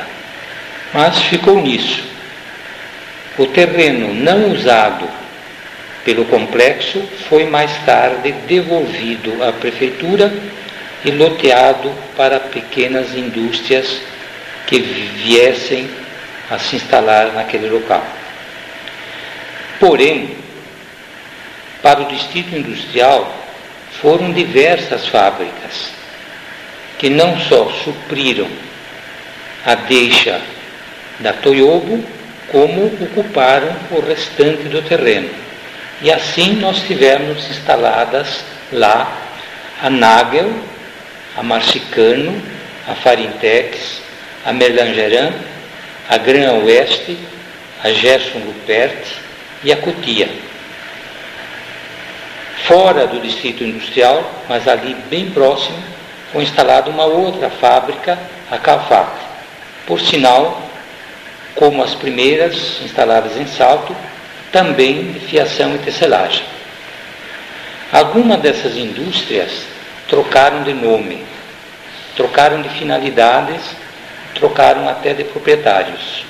Mas 0.93 1.21
ficou 1.23 1.61
nisso. 1.61 2.03
O 3.37 3.45
terreno 3.47 4.13
não 4.13 4.51
usado 4.51 5.09
pelo 6.05 6.25
complexo 6.25 7.01
foi 7.27 7.45
mais 7.45 7.71
tarde 7.85 8.31
devolvido 8.47 9.43
à 9.43 9.51
prefeitura 9.51 10.31
e 11.03 11.11
loteado 11.11 11.91
para 12.15 12.39
pequenas 12.39 13.13
indústrias 13.15 13.99
que 14.67 14.79
viessem 14.79 15.89
a 16.49 16.57
se 16.57 16.75
instalar 16.75 17.33
naquele 17.33 17.69
local. 17.69 18.05
Porém, 19.79 20.37
para 21.81 22.01
o 22.01 22.07
distrito 22.07 22.55
industrial 22.55 23.35
foram 24.01 24.31
diversas 24.31 25.07
fábricas 25.07 25.91
que 26.97 27.09
não 27.09 27.39
só 27.41 27.69
supriram 27.83 28.47
a 29.65 29.75
deixa 29.75 30.39
da 31.19 31.33
Toyobo, 31.33 32.03
como 32.51 32.85
ocuparam 32.85 33.75
o 33.91 33.99
restante 33.99 34.63
do 34.63 34.81
terreno. 34.81 35.29
E 36.01 36.11
assim 36.11 36.53
nós 36.57 36.83
tivemos 36.83 37.49
instaladas 37.49 38.43
lá 38.71 39.11
a 39.81 39.89
Nagel, 39.89 40.51
a 41.35 41.43
Marcicano, 41.43 42.41
a 42.87 42.95
Farintex, 42.95 44.01
a 44.45 44.53
Merlangeran, 44.53 45.33
a 46.09 46.17
Gran 46.17 46.53
Oeste, 46.63 47.17
a 47.83 47.91
Gerson 47.91 48.39
Luperti 48.39 49.15
e 49.63 49.71
a 49.71 49.77
Cotia. 49.77 50.29
Fora 52.65 53.07
do 53.07 53.19
distrito 53.19 53.63
industrial, 53.63 54.43
mas 54.47 54.67
ali 54.67 54.95
bem 55.09 55.29
próximo, 55.31 55.77
foi 56.31 56.43
instalada 56.43 56.89
uma 56.89 57.05
outra 57.05 57.49
fábrica, 57.49 58.17
a 58.51 58.57
Calfat. 58.57 59.34
Por 59.85 60.01
sinal, 60.01 60.61
como 61.53 61.83
as 61.83 61.95
primeiras 61.95 62.81
instaladas 62.83 63.37
em 63.37 63.47
Salto, 63.47 63.95
também 64.51 65.11
de 65.11 65.19
fiação 65.19 65.75
e 65.75 65.79
tecelagem. 65.79 66.43
Algumas 67.91 68.39
dessas 68.39 68.75
indústrias 68.75 69.51
trocaram 70.07 70.63
de 70.63 70.73
nome, 70.73 71.23
trocaram 72.15 72.61
de 72.61 72.69
finalidades 72.69 73.61
trocaram 74.35 74.87
até 74.87 75.13
de 75.13 75.23
proprietários. 75.23 76.23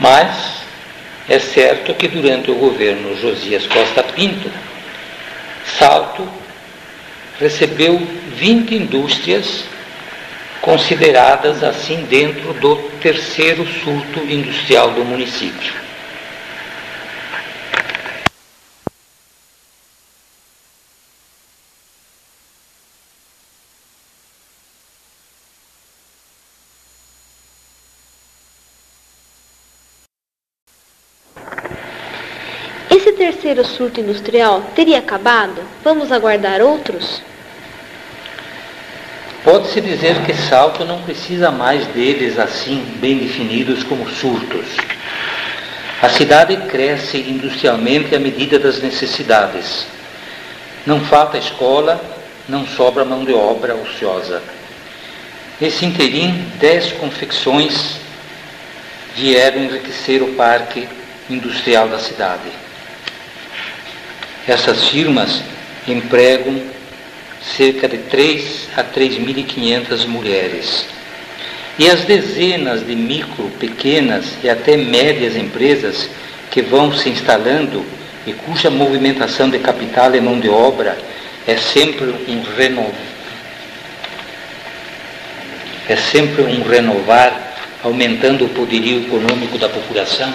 Mas 0.00 0.62
é 1.28 1.38
certo 1.38 1.94
que 1.94 2.08
durante 2.08 2.50
o 2.50 2.56
governo 2.56 3.16
Josias 3.20 3.66
Costa 3.66 4.02
Pinto, 4.02 4.50
Salto 5.78 6.26
recebeu 7.38 8.00
20 8.36 8.74
indústrias 8.74 9.64
consideradas 10.68 11.64
assim 11.64 12.04
dentro 12.04 12.52
do 12.52 12.76
terceiro 13.00 13.66
surto 13.66 14.20
industrial 14.30 14.90
do 14.90 15.02
município. 15.02 15.72
Esse 32.90 33.12
terceiro 33.12 33.64
surto 33.64 34.00
industrial 34.00 34.60
teria 34.74 34.98
acabado? 34.98 35.62
Vamos 35.82 36.12
aguardar 36.12 36.60
outros? 36.60 37.26
Pode-se 39.50 39.80
dizer 39.80 40.26
que 40.26 40.34
Salto 40.34 40.84
não 40.84 41.00
precisa 41.00 41.50
mais 41.50 41.86
deles 41.86 42.38
assim 42.38 42.84
bem 43.00 43.16
definidos 43.16 43.82
como 43.82 44.06
surtos. 44.06 44.76
A 46.02 46.10
cidade 46.10 46.54
cresce 46.68 47.16
industrialmente 47.16 48.14
à 48.14 48.20
medida 48.20 48.58
das 48.58 48.82
necessidades. 48.82 49.86
Não 50.84 51.00
falta 51.00 51.38
escola, 51.38 51.98
não 52.46 52.66
sobra 52.66 53.06
mão 53.06 53.24
de 53.24 53.32
obra 53.32 53.74
ociosa. 53.74 54.42
Nesse 55.58 55.86
interim, 55.86 56.44
dez 56.60 56.92
confecções 56.92 57.96
vieram 59.16 59.62
enriquecer 59.62 60.22
o 60.22 60.34
parque 60.34 60.86
industrial 61.30 61.88
da 61.88 61.98
cidade. 61.98 62.50
Essas 64.46 64.88
firmas 64.88 65.42
empregam 65.86 66.76
cerca 67.56 67.88
de 67.88 67.98
3 67.98 68.68
a 68.76 68.84
3.500 68.84 70.06
mulheres. 70.06 70.86
E 71.78 71.88
as 71.88 72.04
dezenas 72.04 72.84
de 72.84 72.94
micro, 72.94 73.50
pequenas 73.58 74.36
e 74.42 74.50
até 74.50 74.76
médias 74.76 75.36
empresas 75.36 76.10
que 76.50 76.60
vão 76.60 76.92
se 76.92 77.08
instalando 77.08 77.84
e 78.26 78.32
cuja 78.32 78.68
movimentação 78.68 79.48
de 79.48 79.58
capital 79.58 80.14
e 80.14 80.20
mão 80.20 80.40
de 80.40 80.48
obra 80.48 80.98
é 81.46 81.56
sempre 81.56 82.06
um 82.28 82.42
renovo. 82.56 83.08
É 85.88 85.96
sempre 85.96 86.42
um 86.42 86.62
renovar, 86.62 87.54
aumentando 87.82 88.44
o 88.44 88.48
poderio 88.48 89.04
econômico 89.06 89.56
da 89.56 89.68
população, 89.68 90.32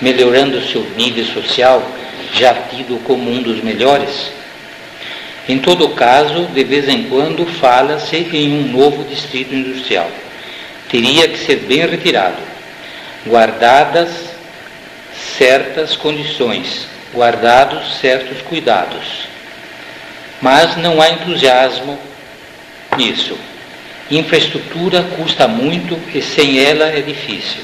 melhorando 0.00 0.60
seu 0.60 0.82
nível 0.96 1.24
social, 1.24 1.82
já 2.34 2.52
tido 2.52 3.02
como 3.04 3.30
um 3.30 3.42
dos 3.42 3.62
melhores 3.62 4.39
em 5.50 5.58
todo 5.58 5.88
caso, 5.90 6.46
de 6.46 6.62
vez 6.62 6.88
em 6.88 7.04
quando 7.04 7.46
fala-se 7.46 8.16
em 8.16 8.52
um 8.52 8.72
novo 8.72 9.04
distrito 9.04 9.54
industrial. 9.54 10.10
Teria 10.88 11.28
que 11.28 11.38
ser 11.38 11.56
bem 11.56 11.86
retirado, 11.86 12.36
guardadas 13.26 14.10
certas 15.38 15.96
condições, 15.96 16.86
guardados 17.14 17.98
certos 18.00 18.42
cuidados. 18.42 19.28
Mas 20.42 20.76
não 20.76 21.00
há 21.00 21.10
entusiasmo 21.10 21.98
nisso. 22.96 23.36
Infraestrutura 24.10 25.02
custa 25.16 25.48
muito 25.48 25.98
e 26.14 26.20
sem 26.20 26.58
ela 26.58 26.86
é 26.86 27.00
difícil. 27.00 27.62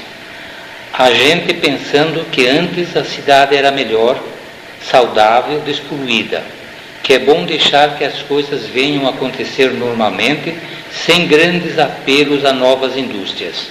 A 0.93 1.11
gente 1.11 1.53
pensando 1.53 2.25
que 2.31 2.47
antes 2.47 2.95
a 2.97 3.03
cidade 3.03 3.55
era 3.55 3.71
melhor, 3.71 4.19
saudável, 4.81 5.61
despoluída 5.65 6.56
que 7.03 7.13
é 7.13 7.19
bom 7.19 7.45
deixar 7.45 7.97
que 7.97 8.03
as 8.03 8.21
coisas 8.23 8.65
venham 8.65 9.07
a 9.07 9.11
acontecer 9.11 9.71
normalmente, 9.71 10.53
sem 10.91 11.27
grandes 11.27 11.79
apelos 11.79 12.43
a 12.43 12.51
novas 12.51 12.97
indústrias, 12.97 13.69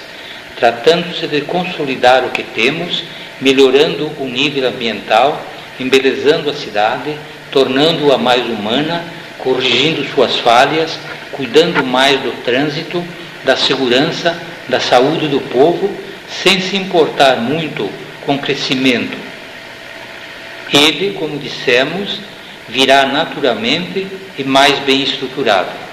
tratando-se 0.56 1.26
de 1.26 1.42
consolidar 1.42 2.24
o 2.24 2.30
que 2.30 2.42
temos, 2.42 3.04
melhorando 3.40 4.10
o 4.18 4.24
nível 4.26 4.68
ambiental, 4.68 5.44
embelezando 5.78 6.48
a 6.48 6.54
cidade, 6.54 7.14
tornando-a 7.50 8.16
mais 8.16 8.44
humana, 8.46 9.04
corrigindo 9.38 10.04
suas 10.14 10.36
falhas, 10.36 10.98
cuidando 11.32 11.84
mais 11.84 12.18
do 12.20 12.32
trânsito, 12.42 13.04
da 13.44 13.56
segurança, 13.56 14.36
da 14.68 14.80
saúde 14.80 15.28
do 15.28 15.40
povo, 15.40 15.90
sem 16.42 16.60
se 16.60 16.76
importar 16.76 17.36
muito 17.36 17.88
com 18.24 18.34
o 18.34 18.38
crescimento. 18.38 19.16
Ele, 20.72 21.14
como 21.14 21.38
dissemos, 21.38 22.20
virá 22.68 23.06
naturalmente 23.06 24.06
e 24.38 24.44
mais 24.44 24.78
bem 24.80 25.02
estruturado. 25.02 25.85